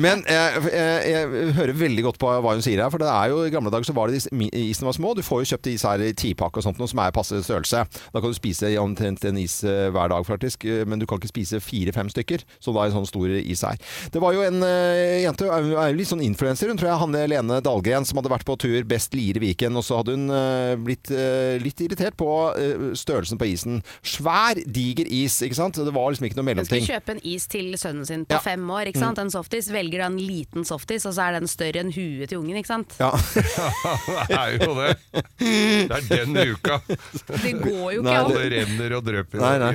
[0.00, 3.32] Men jeg, jeg, jeg hører veldig godt på hva hun sier her, for det er
[3.32, 5.14] jo i gamle dager så var det de, isen var små.
[5.16, 7.84] Du får jo kjøpt is her i tipakke og sånt, noe som er passe størrelse.
[8.14, 11.20] Da kan du spise omtrent en is eh, hver dag, faktisk, eh, men du kan
[11.20, 13.80] ikke spise fire-fem stykker, som da en sånn stor is er.
[14.14, 17.00] Det var jo en eh, jente, hun er jo litt sånn influenser, hun tror jeg,
[17.04, 20.28] Hanne Lene Dahlgren, som hadde vært på tur best Lier Viken, og så hadde hun
[20.34, 21.23] eh, blitt eh,
[21.62, 23.80] litt irritert på eh, størrelsen på isen.
[24.04, 25.78] Svær, diger is, ikke sant?
[25.80, 26.86] Det var liksom ikke noe Hun skulle mellomting.
[26.88, 28.40] kjøpe en is til sønnen sin på Ja.
[28.44, 28.90] fem år.
[28.92, 29.18] ikke sant?
[29.18, 29.24] Mm.
[29.26, 29.70] En softis.
[29.74, 32.56] Velger da en liten softis, og så er den større enn huet til ungen.
[32.60, 32.94] ikke sant?
[33.00, 33.10] Ja.
[34.28, 34.90] det er jo det.
[35.38, 36.80] Det er den uka.
[36.88, 38.26] Det går jo ikke Nei, an.
[38.28, 39.40] Og det renner og drøper.
[39.42, 39.72] Nei, nei.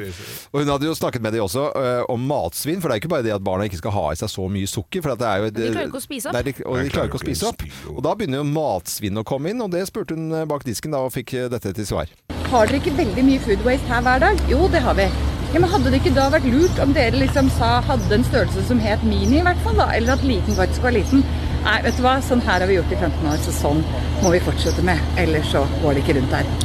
[0.53, 3.11] Og hun hadde jo snakket med de også uh, om matsvinn, for det er ikke
[3.13, 5.03] bare det at barna ikke skal ha i seg så mye sukker.
[5.05, 6.37] For at det er jo, de klarer ikke å spise opp.
[6.37, 7.65] Nei, de, og de klarer ikke å spise opp.
[7.95, 11.03] Og da begynner jo matsvinn å komme inn, og det spurte hun bak disken da,
[11.07, 12.11] og fikk dette til svar.
[12.49, 14.39] Har dere ikke veldig mye food waste her hver dag?
[14.51, 15.07] Jo, det har vi.
[15.53, 18.65] Ja, men Hadde det ikke da vært lurt om dere liksom sa hadde en størrelse
[18.67, 19.79] som het mini, i hvert fall?
[19.81, 19.87] da?
[19.97, 21.23] Eller at liten faktisk var liten?
[21.65, 22.19] Nei, vet du hva?
[22.23, 23.83] Sånn her har vi gjort i 15 år, så sånn
[24.23, 25.01] må vi fortsette med.
[25.17, 26.57] Ellers så går det ikke rundt her.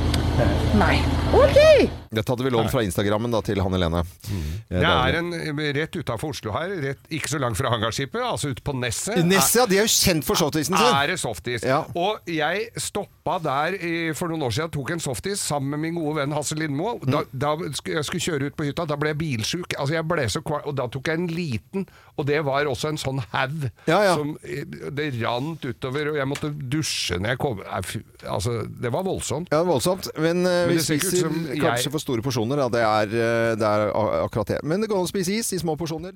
[0.81, 0.97] Nei.
[1.35, 2.03] Ok!
[2.14, 4.04] Dette hadde vi lånt fra Instagrammen da, til Hanne Lene.
[4.28, 4.44] Mm.
[4.70, 8.52] Det er en eh, rett utafor Oslo her, rett, ikke så langt fra hangarskipet, altså
[8.54, 9.20] ute på Nesset.
[9.26, 10.90] Nesset, ja, de er jo kjent for softisen sin.
[10.94, 11.66] Er det softis.
[11.98, 15.98] Og jeg stoppa der i, for noen år siden, tok en softis sammen med min
[15.98, 16.96] gode venn Hasse Lindmo.
[17.02, 17.10] Mm.
[17.14, 19.76] Da, da skulle jeg skulle kjøre ut på hytta, da ble jeg bilsjuk.
[19.78, 21.86] Altså jeg ble så kval, og da tok jeg en liten,
[22.18, 23.68] og det var også en sånn haug.
[23.86, 29.04] som eh, Det rant utover, og jeg måtte dusje når jeg kom Altså, det var
[29.06, 29.50] voldsomt.
[29.52, 30.08] Ja, voldsomt.
[30.20, 32.61] Men, uh, Men det ser ikke ut som jeg- store porsjoner.
[32.62, 33.90] ja, Det, er, øh, det er
[34.24, 34.61] akkurat det.
[34.62, 36.12] Men det går an å spise is i små porsjoner.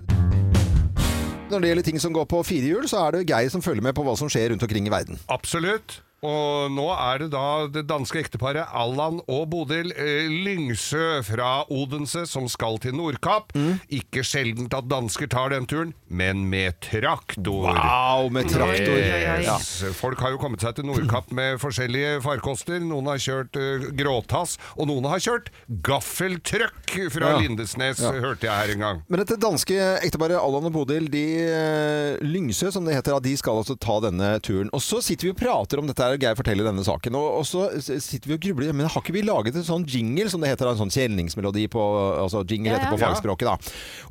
[1.48, 3.96] Når det gjelder ting som går på firehjul, så er det Geir som følger med
[3.96, 5.16] på hva som skjer rundt omkring i verden.
[5.32, 6.02] Absolutt.
[6.26, 12.24] Og nå er det da det danske ekteparet Allan og Bodil eh, Lyngsø fra Odense
[12.26, 13.52] som skal til Nordkapp.
[13.54, 13.76] Mm.
[14.00, 17.68] Ikke sjeldent at dansker tar den turen, men med traktor.
[17.70, 18.98] Wow, med traktor.
[18.98, 19.70] Yes.
[19.98, 22.82] Folk har jo kommet seg til Nordkapp med forskjellige farkoster.
[22.82, 25.52] Noen har kjørt eh, gråtass, og noen har kjørt
[25.86, 27.38] gaffeltrøkk fra Ja.
[27.38, 28.10] Lindesnes, Ja.
[28.12, 29.02] hørte jeg her en gang.
[29.08, 33.62] Men dette danske ekteparet Allan og Bodil, de eh, Lyngsø, som det heter, de skal
[33.62, 34.70] altså ta denne turen.
[34.72, 37.16] Og så sitter vi og prater om dette og Geir forteller denne saken.
[37.18, 38.74] Og, og så sitter vi og grubler.
[38.76, 41.84] Men har ikke vi laget en sånn jingle, som det heter, en sånn kjenningsmelodi på
[42.18, 42.90] Altså jingle Ja, ja.
[42.92, 43.56] på fagspråket, da.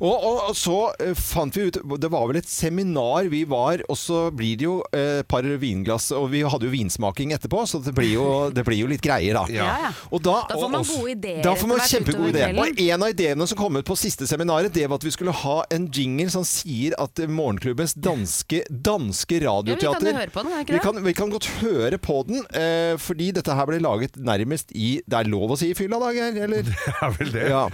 [0.00, 3.82] Og, og, og så eh, fant vi ut Det var vel et seminar vi var,
[3.88, 7.64] og så blir det jo eh, et par vinglass, og vi hadde jo vinsmaking etterpå,
[7.68, 8.26] så det blir jo,
[8.56, 9.44] det blir jo litt greier, da.
[9.52, 9.92] Ja, ja.
[10.12, 12.58] Og da, Da får man gode ideer Da får man kjempegode ideer.
[12.58, 15.34] Og en av ideene som kom ut på siste seminaret, det var at vi skulle
[15.44, 20.34] ha en jingle som sier at Morgenklubbens danske, danske radioteater Ja, vi kan jo høre
[20.34, 23.54] på den, er det vi kan, vi kan godt høre på den, eh, fordi dette
[23.56, 26.36] her ble laget nærmest i Det er lov å si i fylla, da, Geir?
[26.44, 26.62] Eller?
[26.68, 27.48] Det er vel det.
[27.48, 27.64] Ja.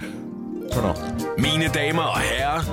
[0.71, 0.93] Hør nå.
[1.37, 2.63] Mine damer og herrer,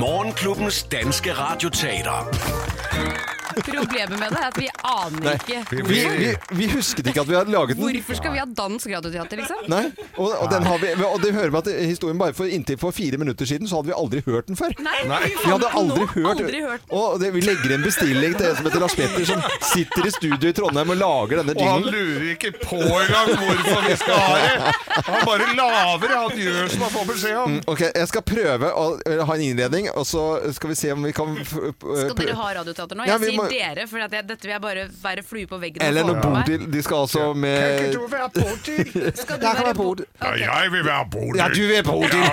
[0.00, 3.33] Morgenklubbens danske radioteater.
[3.64, 7.30] Problemet med det er at vi aner Nei, ikke vi, vi, vi husket ikke at
[7.30, 7.84] vi hadde laget den.
[7.84, 9.64] Hvorfor skal vi ha dansk radioteater, liksom?
[9.70, 9.84] Nei,
[10.16, 12.94] og, og, den har vi, og det hører med at historien bare for inntil for
[12.96, 14.74] fire minutter siden så hadde vi aldri hørt den før.
[14.84, 18.36] Nei, vi vi hadde aldri nå, hørt, aldri hørt Og det, Vi legger en bestilling
[18.38, 21.54] til en som heter Lars Petter, som sitter i studio i Trondheim og lager denne
[21.58, 24.74] Og han lurer ikke på engang hvorfor vi skal ha det!
[25.08, 27.54] Han bare lager, han gjør som han får beskjed om.
[27.54, 28.84] Mm, Ok, Jeg skal prøve å
[29.28, 30.24] ha en innledning, og så
[30.56, 33.06] skal vi se om vi kan Skal dere ha radioteater nå?
[33.08, 35.46] Ja, Jeg vi sier må- dere, for at jeg, dette vil jeg bare være flue
[35.46, 35.82] på veggen.
[35.84, 36.22] Eller meg.
[36.24, 39.12] Bodil, de skal altså med Kan ikke du være Bodil?
[39.16, 40.06] Skal du være være Bodil.
[40.22, 40.32] Ja,
[40.62, 41.40] jeg vil være Bodil.
[41.40, 42.24] Ja, du er Bodil.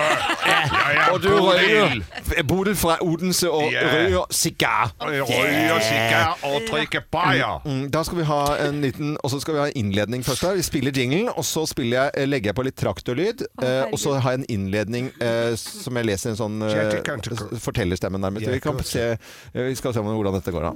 [0.46, 0.58] Ja,
[1.06, 2.02] er Og du Bodil.
[2.32, 4.92] røyer Bodil fra Odense og røyer sigar.
[5.00, 7.60] Røyer sigar og drikker bayer.
[7.64, 10.42] Mm, Da skal vi ha en liten Og så skal vi ha en innledning først.
[10.46, 13.42] her Vi spiller jinglen, og så spiller jeg, legger jeg på litt traktorlyd.
[13.62, 18.18] eh, og så har jeg en innledning eh, som jeg leser en sånn eh, fortellerstemme
[18.18, 18.46] nærmest.
[18.48, 19.16] Vi, kan se,
[19.54, 20.72] eh, vi skal se om hvordan dette går, da.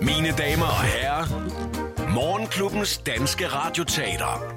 [0.00, 1.26] Mine damer og herrer,
[2.08, 4.54] Morgenklubbens danske radioteater.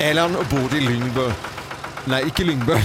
[0.00, 1.30] Allan og Bodil Lyngbø.
[2.06, 2.72] Nei, ikke Lyngbø.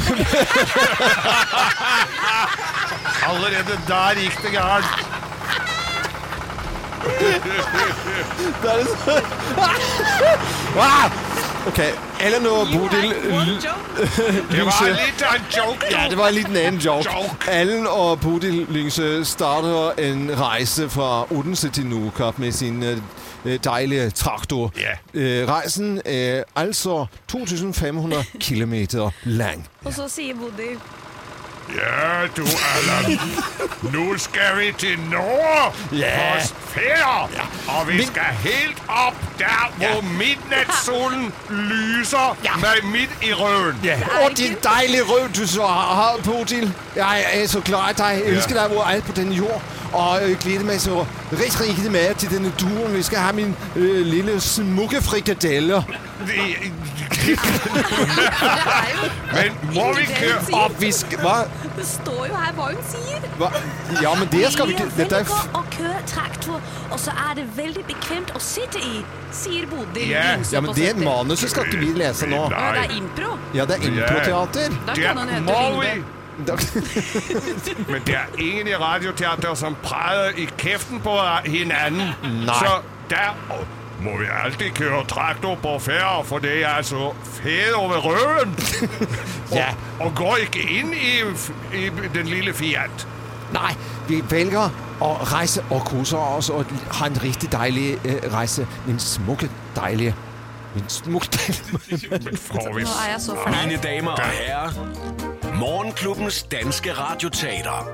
[3.29, 4.85] Allerede der gikk det gærent.
[8.61, 9.21] Det er så...
[11.67, 11.79] Ok,
[12.25, 13.09] Ellen og Bodil
[14.51, 15.87] Det var litt av en joke.
[15.91, 17.09] Ja, det var en liten annen joke.
[17.09, 17.51] Joke.
[17.51, 24.09] Ellen og Bodil Lyngse starter en rejse fra Odense til Nordkapp med sin øh, dejlige
[24.09, 24.73] traktor.
[25.13, 29.67] Øh, rejsen er altså 2500 kilometer lang.
[29.85, 30.77] Og så sier Bodil
[31.69, 32.41] Ja, du
[32.75, 33.19] Allan.
[33.93, 36.35] Nu skal vi til nord Ja.
[36.35, 37.29] hos Fætter.
[37.67, 43.79] Og vi skal helt opp der, hvor midnattssolen lyser med midt i røven.
[43.83, 43.97] Ja.
[44.25, 46.73] Og din dejlige røv, du så har, Bodil.
[46.95, 48.05] Jeg er så glad i deg.
[48.05, 49.61] Jeg elsker deg over alt på denne jord.
[49.93, 52.87] Og øh, glæder mig så rigtig, rigtig meget til denne tur.
[52.89, 55.81] Vi skal have min øh, lille smukke frikadeller.
[59.33, 60.81] Men må vi køre op?
[60.81, 61.19] Vi skal...
[61.19, 61.35] hva?
[61.77, 63.21] Det står jo her hva hun sier.
[63.39, 63.49] Hva?
[64.01, 64.87] Ja, men det skal vi ikke...
[64.97, 65.23] Dette er...
[65.23, 66.61] velger f- køre traktor,
[66.91, 69.01] og så er det veldig bekvemt å sitte i,
[69.35, 70.09] sier Bodil.
[70.09, 71.03] Ja, Lyngse ja, men det 70.
[71.05, 72.43] manuset skal ikke vi lese nå.
[72.53, 73.37] Ja, det er impro.
[73.57, 74.77] Ja, det er improteater.
[74.87, 76.03] Da kan han hete vi.
[77.91, 81.15] Men det er ingen i radioteater som prater i kjeften på
[81.45, 82.13] hinanden.
[82.47, 83.33] Så der
[84.01, 88.55] må vi alltid køre traktor på færre, for det er altså fed over røven.
[89.51, 89.67] Ja.
[89.99, 91.21] Og, og går ikke inn i,
[91.77, 93.07] i den lille Fiat.
[93.53, 93.75] Nei,
[94.09, 94.73] vi velger
[95.05, 96.65] å rejse og kose oss og
[96.97, 98.65] ha en riktig dejlig eh, rejse.
[98.87, 100.15] Min smukke, deilige
[100.75, 102.09] Min smukke, deilige.
[102.55, 103.53] Nå er jeg så flau.
[103.61, 107.85] Mine damer og herrer, Morgenklubbens danske radioteater.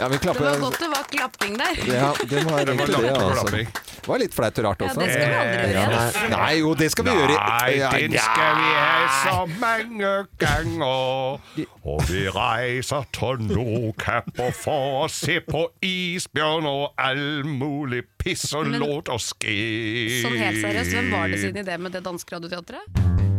[0.00, 1.74] Ja, vi Det var godt det var klapping der.
[1.86, 3.44] Ja, det var Det var det, altså.
[3.46, 3.66] klapping.
[4.02, 6.70] Det var litt flaut og rart Ja, det skal vi aldri gjøre nei, nei, jo,
[6.74, 7.36] det skal vi gjøre.
[7.36, 11.68] Nei, Ja, den skal vi ha så mange ganger.
[11.84, 18.66] Og vi reiser til Nordkapp for å se på isbjørn og all mulig piss og
[18.66, 20.22] Men- lort og skit.
[20.26, 23.31] Sånn helt seriøst, hvem var det sin idé med det danske radioteatret?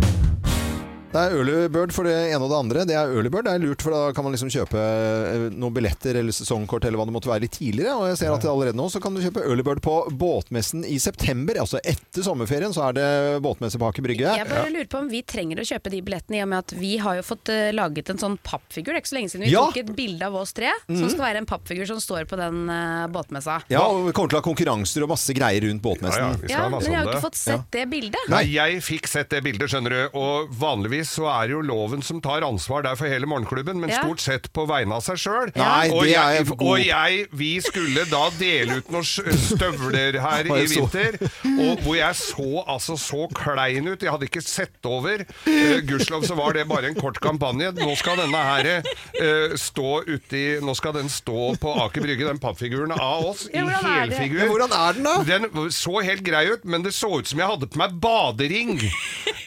[1.13, 2.83] Det er Early Bird for det ene og det andre.
[2.89, 5.73] Det er Early Bird, det er lurt, for da kan man liksom kjøpe eh, noen
[5.75, 7.93] billetter eller sesongkort eller hva det måtte være litt tidligere.
[8.01, 10.95] Og jeg ser at allerede nå så kan du kjøpe Early Bird på båtmessen i
[11.03, 11.59] september.
[11.61, 13.05] Altså etter sommerferien så er det
[13.45, 14.33] båtmesse på Aker Brygge.
[14.39, 16.73] Jeg bare lurer på om vi trenger å kjøpe de billettene, i og med at
[16.81, 18.89] vi har jo fått eh, laget en sånn pappfigur.
[18.95, 19.67] Det er ikke så lenge siden vi Ja.
[19.69, 21.13] tok et bilde av oss tre, som Mhm.
[21.13, 23.59] skal være en pappfigur som står på den eh, båtmessa.
[23.69, 26.25] Ja, og vi kommer til å ha konkurranser og masse greier rundt båtmessen.
[26.25, 28.25] Ja, ja, Ja, men jeg har ikke fått sett det bildet.
[28.33, 30.17] Nei, jeg fikk sett det bildet, skjønner du.
[30.17, 33.89] Og vanligvis så er det jo loven som tar ansvar der for hele morgenklubben, men
[33.89, 34.01] Ja.
[34.03, 35.51] stort sett på vegne av seg sjøl.
[35.55, 41.17] Og, er jeg, og jeg, vi skulle da dele ut noen støvler her i vinter,
[41.53, 44.01] og hvor jeg så altså så klein ut.
[44.03, 45.23] Jeg hadde ikke sett over.
[45.47, 47.71] Uh, Gudskjelov så var det bare en kort kampanje.
[47.77, 52.39] Nå skal denne her eh, stå uti Nå skal den stå på Aker Brygge, den
[52.41, 54.17] pappfiguren av oss, Ja, i hvordan er det?
[54.17, 54.39] helfigur.
[54.43, 55.15] Ja, hvordan er den da?
[55.27, 58.75] Den så helt grei ut, men det så ut som jeg hadde på meg badering.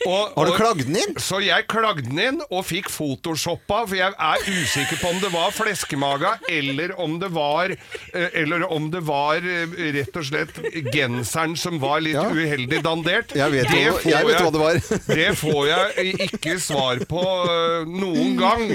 [0.07, 1.15] Og, Har du og- klagd den inn?
[1.23, 5.31] Så jeg klagde den inn og fikk photoshoppa, for jeg er usikker på om det
[5.33, 10.59] var fleskemaga, eller om det var eh, Eller om det var eh, rett og slett
[10.93, 12.27] genseren som var litt Ja.
[12.31, 13.35] uheldig dandert.
[13.37, 14.81] Jeg vet Det hva- jeg vet hva det var.
[15.15, 18.67] det får jeg ikke svar på eh, noen gang.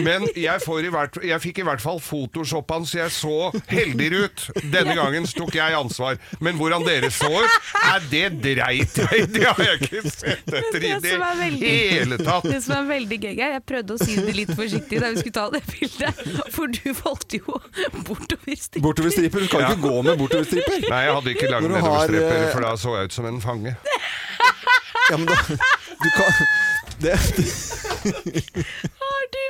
[0.00, 3.36] Men jeg, får i hvert, jeg fikk i hvert fall photoshoppa den, så jeg så
[3.70, 4.46] heldigere ut.
[4.72, 6.18] Denne gangen tok jeg ansvar.
[6.40, 9.26] Men hvordan dere så ut, er det dreit jeg i.
[9.40, 11.14] Det har jeg ikke sett etter i Det
[11.60, 12.48] hele hele tatt.
[12.52, 15.36] Det som er veldig gøy, jeg prøvde å si det litt forsiktig da vi skulle
[15.38, 16.22] ta det bildet,
[16.54, 17.58] for du valgte jo
[18.06, 18.84] bortover stripen.
[18.86, 19.46] Bortoverstriper.
[19.46, 20.88] Du kan ikke gå med bortoverstriper.
[20.88, 23.76] Nei, jeg hadde ikke lange nedoverstriper, eh, for da så jeg ut som en fange.
[25.10, 25.34] Ja, men da
[26.00, 26.32] Du kan
[27.00, 27.16] det,
[29.00, 29.40] Har du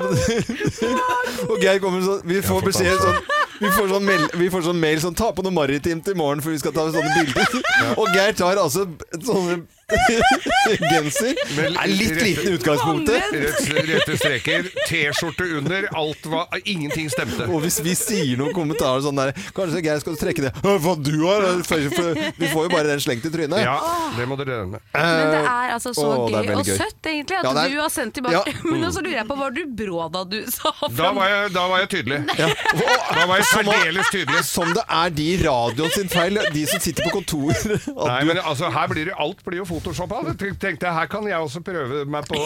[1.50, 3.20] Og Geir kommer sånn Vi får beskjed sånn
[3.60, 6.40] vi får sånn, mail, vi får sånn mail sånn Ta på noe maritimt i morgen,
[6.44, 7.94] for vi skal ta sånne bilder.
[8.00, 8.86] Og Geir tar altså
[9.20, 9.60] sånne
[10.90, 11.34] genser.
[11.56, 13.32] Det er litt liten i utgangspunktet.
[13.34, 17.48] Rett, rette streker, T-skjorte under, alt var Ingenting stemte.
[17.50, 21.10] Og hvis vi sier noen kommentarer sånn der Kanskje Geir skal trekke det Hva du
[21.24, 21.46] har?
[21.58, 23.64] Vi får jo bare den slengt i trynet.
[23.64, 23.74] Ja,
[24.16, 24.86] det må dere regne med.
[24.94, 26.76] Men det er altså så Å, er gøy og gøy.
[26.78, 28.54] søtt, egentlig, at Ja, er- du har sendt tilbake.
[28.54, 28.70] Ja.
[28.70, 30.92] Men så lurer jeg på, var du brå da du sa fra?
[31.00, 32.20] Da var jeg, da var jeg tydelig.
[32.38, 34.44] Da var jeg særdeles tydelig.
[34.48, 37.52] som det er de radioen sin feil, de som sitter på kontor.
[38.10, 40.22] Nei, men altså, her blir det, alt blir jo photoshoppa.
[40.40, 42.40] Tenkte jeg, her kan jeg også prøve meg på,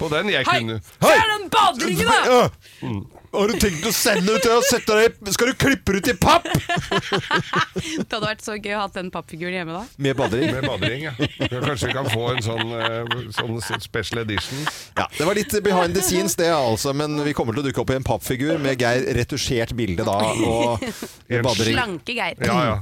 [0.00, 0.32] på den.
[0.34, 0.60] Jeg Hei!
[0.64, 2.18] kunne Se den baderingen, da!
[2.32, 2.96] Ja.
[3.32, 6.10] Har du tenkt å sende ut det og sette deg Skal du klippe det ut
[6.12, 6.46] i papp?
[8.06, 9.82] Det hadde vært så gøy å ha den pappfiguren hjemme da.
[10.02, 10.52] Med badering.
[10.56, 11.12] Med badering, ja.
[11.50, 14.64] Kanskje vi kan få en sånn, eh, sånn special edition.
[14.96, 16.94] Ja, Det var litt behind the scenes, det altså.
[16.96, 20.18] Men vi kommer til å dukke opp i en pappfigur med Geir retusjert bilde da,
[20.46, 20.84] og
[21.28, 21.76] badering.
[21.76, 22.38] Slanke Geir.
[22.46, 22.76] Ja, ja.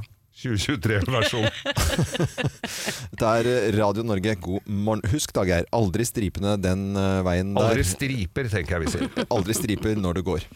[0.45, 1.47] 2023-versjon.
[3.19, 5.03] Det er eh, Radio Norge, god morgen.
[5.11, 7.71] Husk Dageir, aldri stripene den eh, veien der.
[7.71, 9.09] Aldri striper, tenker jeg vi sier.
[9.35, 10.47] Aldri striper når du går.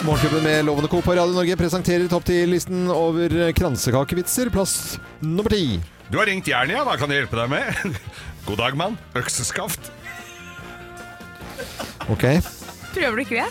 [0.00, 1.02] Morgenklubben med Lovende Co.
[1.04, 4.48] på Radio Norge presenterer topp 10-listen over kransekakevitser.
[4.54, 5.76] Plass nummer ti.
[6.10, 8.00] Du har ringt Jernia, hva kan jeg hjelpe deg med?
[8.48, 8.96] God dag, mann.
[9.20, 9.92] Økseskaft.
[12.10, 12.24] Ok.
[12.94, 13.50] Prøver du ikke det?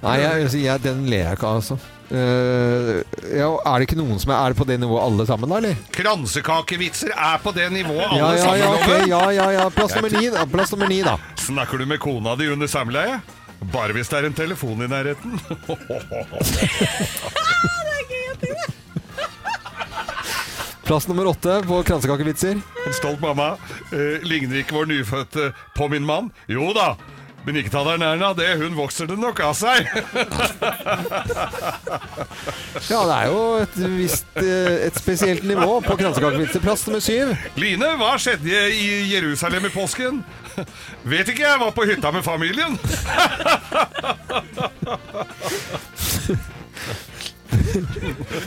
[0.00, 1.76] Nei, jeg, jeg, den ler jeg ikke av, altså.
[2.08, 3.02] Uh,
[3.36, 5.58] ja, er det ikke noen som er, er det på det nivået alle sammen, da,
[5.60, 5.74] eller?
[5.92, 8.60] Kransekakevitser er på det nivået alle Ja, ja, sammen.
[8.62, 9.66] ja, okay, ja, ja, ja.
[9.76, 10.46] Plass nummer ni, da.
[10.48, 11.18] Plass nummer ni, da.
[11.44, 13.18] Snakker du med kona di under samleie?
[13.74, 15.36] Bare hvis det er en telefon i nærheten.
[20.88, 22.56] Plass nummer åtte på kransekakevitser.
[22.86, 23.50] En stolt mamma.
[23.92, 26.30] Uh, ligner ikke vår nyfødte på min mann?
[26.48, 26.94] Jo da,
[27.48, 28.28] men ikke ta deg nær henne.
[28.36, 29.88] Det hun vokser det nok av seg.
[32.88, 36.60] Ja, det er jo et visst eh, et spesielt nivå på kransekakevitser.
[36.62, 37.32] Plass nummer syv.
[37.58, 40.22] Line, hva skjedde i Jerusalem i påsken?
[41.08, 42.78] Vet ikke, jeg var på hytta med familien.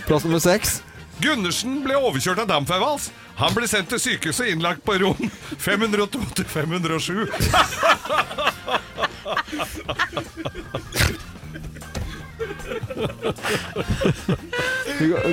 [0.08, 0.82] Plass nummer seks.
[1.22, 3.12] Gundersen ble overkjørt av dampveivals.
[3.38, 5.22] Han ble sendt til sykehuset innlagt på rom
[5.62, 7.28] 502 til 507.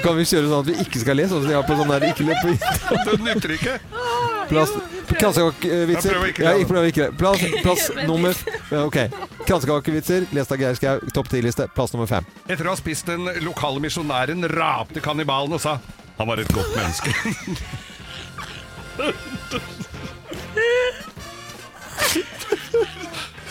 [0.04, 1.90] Kan vi kjøre sånn at vi ikke skal le, sånn som de har på sånn
[1.92, 2.54] der ikke le på
[3.08, 3.74] Det nytter ikke.
[4.48, 4.72] Plass
[5.08, 6.10] Kransekakevitser.
[6.12, 7.12] Jeg prøver ikke det, ikke det.
[7.18, 8.34] Plass, plass nummer
[8.70, 8.98] ja, Ok.
[9.48, 10.96] Kransekakevitser, lest av Geir Skau.
[11.16, 11.68] Topp ti-liste.
[11.74, 12.24] Plass nummer fem.
[12.46, 15.78] Etter å ha spist den lokale misjonæren rapte kannibalen og sa
[16.18, 17.12] han var et godt menneske.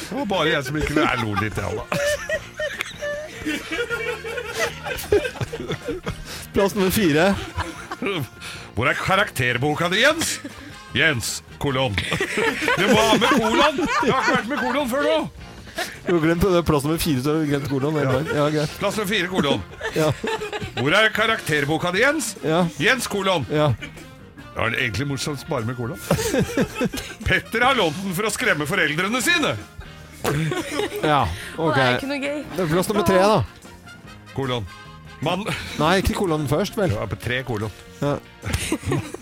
[0.08, 1.84] Det var bare jeg som ikke Jeg lo litt, jeg, da.
[6.54, 7.36] Plass nummer fire.
[8.76, 10.40] Hvor er karakterboka di, Jens?
[10.98, 11.94] Jens, kolon.
[11.98, 13.78] Du må ha med kolon!
[14.06, 15.18] Jeg har ikke vært med kolon før nå.
[16.08, 16.62] Du har glemt det.
[16.66, 17.96] Plass nummer fire, så har du glemt kolon.
[18.02, 18.14] Ja.
[18.34, 18.72] Ja, greit.
[18.82, 19.62] Plass nummer fire, kolon.
[19.98, 20.10] Ja.
[20.80, 22.26] Hvor er karakterboka di, Jens?
[22.46, 22.64] Ja.
[22.82, 23.46] Jens, kolon.
[23.54, 23.68] Ja.
[23.78, 26.00] Det var egentlig morsomt bare med kolon.
[27.28, 29.54] Petter har lånt den for å skremme foreldrene sine.
[31.04, 31.22] Ja.
[31.58, 31.76] Ok.
[31.76, 32.42] Det er ikke noe gøy.
[32.74, 33.94] Plass nummer tre, da.
[34.36, 34.68] Kolon.
[35.26, 35.46] Mann
[35.80, 36.92] Nei, ikke kolon først, vel.
[36.94, 37.72] Ja, på tre kolon.
[38.02, 38.18] Ja.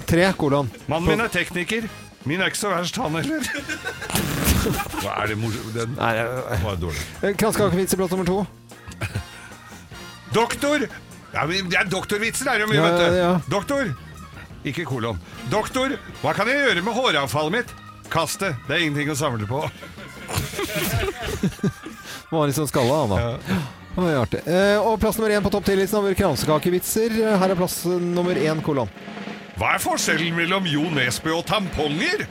[0.09, 0.67] Tre kolon.
[0.91, 1.87] Mannen min er tekniker.
[2.25, 3.45] Min er ikke så verst, han heller.
[5.03, 5.75] Hva er det morsomt?
[5.77, 7.03] Den var dårlig.
[7.21, 8.39] Eh, i plass nummer to.
[10.35, 10.87] Doktor!
[11.35, 13.05] Ja, men det er doktorvitser er det jo mye, Ja, vet du.
[13.05, 13.33] ja, ja.
[13.51, 13.91] Doktor!
[14.65, 15.19] Ikke kolon.
[15.51, 15.93] Doktor,
[16.23, 17.73] hva kan jeg gjøre med håravfallet mitt?
[18.11, 18.55] Kast det.
[18.67, 19.61] Det er ingenting å samle på.
[22.31, 23.17] Var litt sånn skalla, han da.
[23.95, 24.41] Det var artig.
[24.51, 27.15] Eh, og plass nummer én på topp 10-listen over kransekakevitser.
[27.39, 28.91] Her er plass nummer én, kolon.
[29.55, 32.25] Hva er forskjellen mellom Jo Nesbø og tamponger?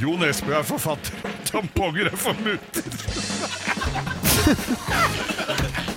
[0.00, 2.88] Jo Nesbø er forfatter, og tamponger er for mutter.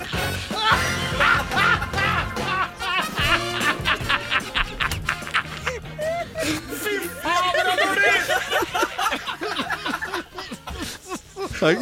[11.59, 11.75] Fy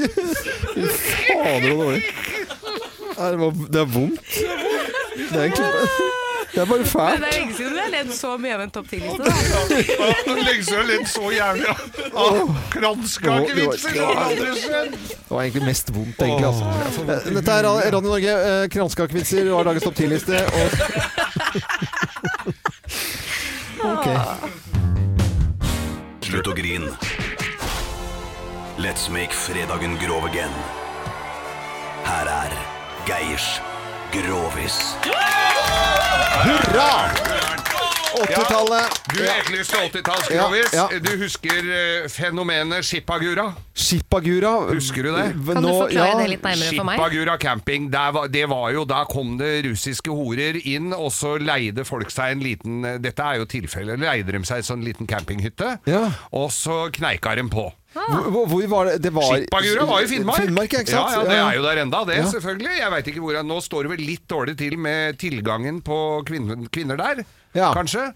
[1.33, 2.03] fader, så dårlig.
[3.13, 4.19] Nei, Det, var, det er vondt.
[4.33, 5.69] Det er egentlig
[6.53, 7.21] Det er bare Men fælt.
[7.21, 9.23] det er lenge siden du har ledd så mye av en topp 10-liste.
[10.37, 11.65] Lenge siden du har ledd så jævlig
[12.13, 13.95] av kranskakevitser.
[13.97, 16.47] Det var egentlig mest vondt, egentlig.
[16.51, 16.65] Altså.
[17.07, 17.63] Eh, Dette er
[17.95, 18.35] Radio Norge.
[18.75, 20.43] Kranskakevitser, du har dagens topp 10-liste.
[28.93, 30.51] Let's make fredagen grov again.
[32.05, 32.51] Her er
[33.07, 33.47] Geirs
[34.13, 34.75] Grovis.
[36.45, 37.09] Hurra!
[38.13, 38.99] 80-tallet.
[39.15, 40.75] Du etterlyste 80-tallsgrovis.
[40.77, 40.99] Ja, ja.
[41.01, 43.47] Du husker eh, fenomenet Shippagura?
[43.73, 44.51] Shippagura.
[44.69, 45.25] Husker du det?
[45.41, 47.01] Kan du forklare det litt nærmere for meg?
[47.01, 47.89] Shippagura camping.
[47.97, 52.13] Der var, det var jo, da kom det russiske horer inn, og så leide folk
[52.13, 53.97] seg en liten Dette er jo tilfellet.
[54.05, 56.11] Leide de seg en sånn liten campinghytte, Ja.
[56.29, 57.71] og så kneika de på.
[57.93, 59.01] Hvor, hvor- hvor var det?
[59.03, 59.27] det var...
[59.37, 60.41] Skippagura var i Finnmark.
[60.41, 61.11] Finnmark, ja, ikke sant?
[61.13, 62.25] Ja, ja, det er jo der enda, det Ja.
[62.31, 62.73] selvfølgelig.
[62.79, 66.55] Jeg vet ikke hvor Nå står det vel litt dårlig til med tilgangen på kvinner,
[66.73, 67.23] kvinner der,
[67.55, 67.73] Ja.
[67.73, 68.13] kanskje?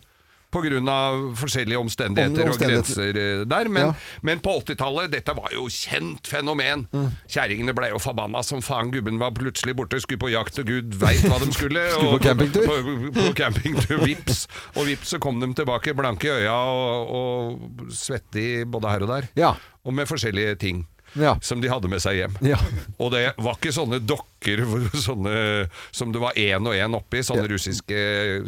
[0.51, 3.69] På av forskjellige omstendigheter omstendigheter, og grenser eh, der.
[3.69, 3.93] Men, Ja.
[4.23, 6.87] men på 80-tallet, dette var jo kjent fenomen.
[6.93, 7.09] Mm.
[7.27, 8.91] Kjerringene ble jo forbanna som faen.
[8.91, 11.83] Gubben var plutselig borte, skulle på jakt, og gud veit hva de skulle.
[11.97, 12.65] Skulle og på campingtur.
[12.65, 14.45] På, på campingtur, vips.
[14.77, 19.03] Og vips så kom de tilbake blanke i øya og, og svette i både her
[19.03, 19.27] og der.
[19.35, 19.53] Ja.
[19.83, 20.85] Og med forskjellige ting.
[21.15, 21.37] Ja.
[21.41, 22.35] som de hadde med seg hjem.
[22.45, 22.57] Ja.
[22.99, 24.61] Og det var ikke sånne dokker
[25.07, 27.97] sånne, som det var én og én oppi, sånne russiske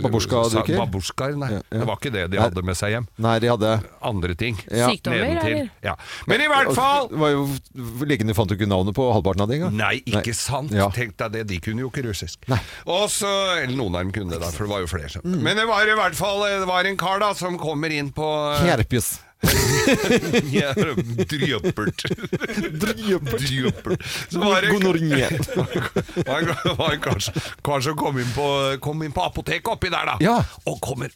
[0.03, 0.77] Babusjka-dukker?
[0.77, 1.49] Babusjkaer, nei.
[1.55, 1.79] Ja, ja.
[1.79, 2.43] Det var ikke det de Nei.
[2.45, 3.07] hadde med seg hjem.
[3.25, 3.71] Nei, de hadde
[4.09, 4.59] Andre ting.
[4.69, 4.89] Ja.
[4.91, 5.69] Sykdommer, eller?
[5.85, 5.95] Ja.
[6.29, 7.41] Men i hvert fall Det var jo
[8.09, 9.75] Legene du fant jo ikke navnet på halvparten av det engang.
[9.79, 10.73] Nei, ikke sant?
[10.75, 10.89] Ja.
[10.93, 12.43] Tenk deg det, de kunne jo ikke russisk.
[12.51, 12.59] Nei.
[12.89, 13.29] Og så,
[13.63, 15.23] Eller noen av dem kunne det, da, for det var jo flere.
[15.25, 15.39] Mm.
[15.45, 18.29] Men det var i hvert fall det var en kar da som kommer inn på
[18.63, 19.17] Herpes.
[20.51, 20.73] Ja,
[21.29, 22.03] Dryppert.
[22.81, 24.05] Dryppert.
[24.29, 24.69] Så var det
[26.77, 27.23] var en, kar,
[27.63, 28.47] kar som kom inn, på,
[28.83, 30.17] kom inn på apoteket oppi der, da.
[30.23, 30.37] Ja.
[30.67, 31.13] Og kommer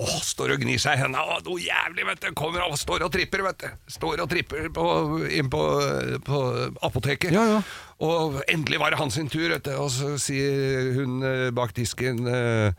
[0.00, 1.20] Åh, står og gnir seg i henda.
[1.44, 2.28] Noe jævlig, vet du.
[2.38, 3.66] Kommer og står og tripper, vet du.
[3.92, 4.84] Står og tripper på,
[5.28, 5.62] inn på,
[6.24, 6.38] på
[6.80, 7.34] apoteket.
[7.34, 7.58] Ja, ja.
[8.02, 9.74] Og endelig var det hans sin tur, vet du.
[9.76, 12.72] Og så sier hun eh, bak disken uh,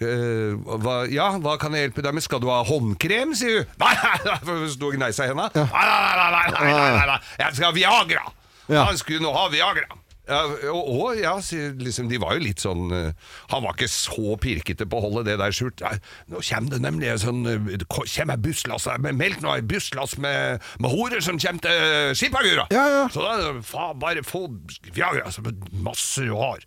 [0.00, 2.24] uh, hva, Ja, hva kan jeg hjelpe deg med?
[2.24, 3.74] Skal du ha håndkrem, sier hun.
[3.82, 5.50] Nei, nei, nei, sto og gnei seg i henda.
[5.56, 8.24] Nei, nei, nei, nei, nei, nei, nei, jeg skal ha Viagra!
[8.70, 9.98] Han skulle nå ha Viagra.
[10.30, 11.34] Ja, og, og ja,
[11.80, 15.24] liksom, de var jo litt sånn uh, Han var ikke så pirkete på å holde
[15.26, 15.82] det der skjult.
[15.82, 15.96] Ja,
[16.30, 20.62] nå kommer det nemlig sånn eh, kommer en busslass med melk nå, en busslass med,
[20.78, 22.68] med horer som kommer til Skipagura.
[22.74, 23.04] Ja, ja.
[23.12, 24.46] Så da faen, bare få
[24.94, 25.42] Viagra, så
[25.82, 26.62] masse du har.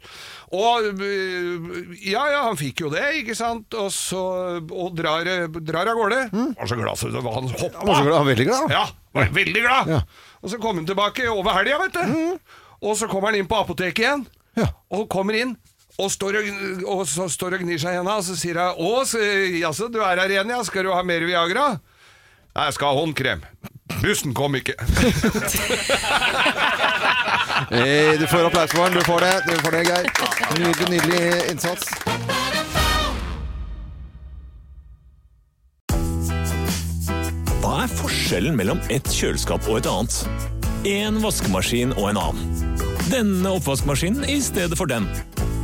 [0.54, 4.24] Og eh, ja, ja, han fikk jo det, ikke sant, og så
[4.64, 5.28] og drar,
[5.62, 6.26] drar av gårde.
[6.34, 7.80] Var så glad så det var han hoppa.
[7.80, 8.74] Han var så glad, han var veldig glad.
[8.74, 8.84] Ja,
[9.14, 9.94] var veldig glad.
[9.96, 10.02] Ja.
[10.44, 12.62] Og så kom han tilbake over helga, vet du.
[12.84, 14.26] Og så kommer han inn på apoteket igjen.
[14.60, 14.68] Ja.
[14.94, 15.56] Og kommer inn.
[16.02, 16.48] Og står og,
[16.90, 19.04] og så står og gnir seg i henda, og så sier hun 'Å,
[19.62, 20.64] jaså, du er her igjen, ja.
[20.66, 21.80] Skal du ha mer Viagra?'
[22.54, 23.46] 'Nei, jeg skal ha håndkrem'.
[24.02, 24.74] Bussen kom ikke.
[27.70, 28.94] Hey, du får applaus for den.
[28.94, 30.06] Du får det, du får det Geir.
[30.60, 31.84] Nydelig, nydelig innsats.
[37.62, 40.63] Hva er forskjellen mellom et kjøleskap og et annet?
[40.84, 42.72] En vaskemaskin og en annen.
[43.08, 45.08] Denne oppvaskmaskinen i stedet for den.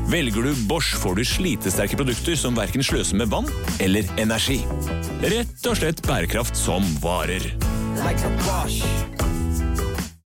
[0.10, 3.50] Velger du Bosch, får du slitesterke produkter som verken sløser med vann
[3.84, 4.62] eller energi.
[5.20, 7.52] Rett og slett bærekraft som varer.
[8.00, 8.80] Like a Bosch.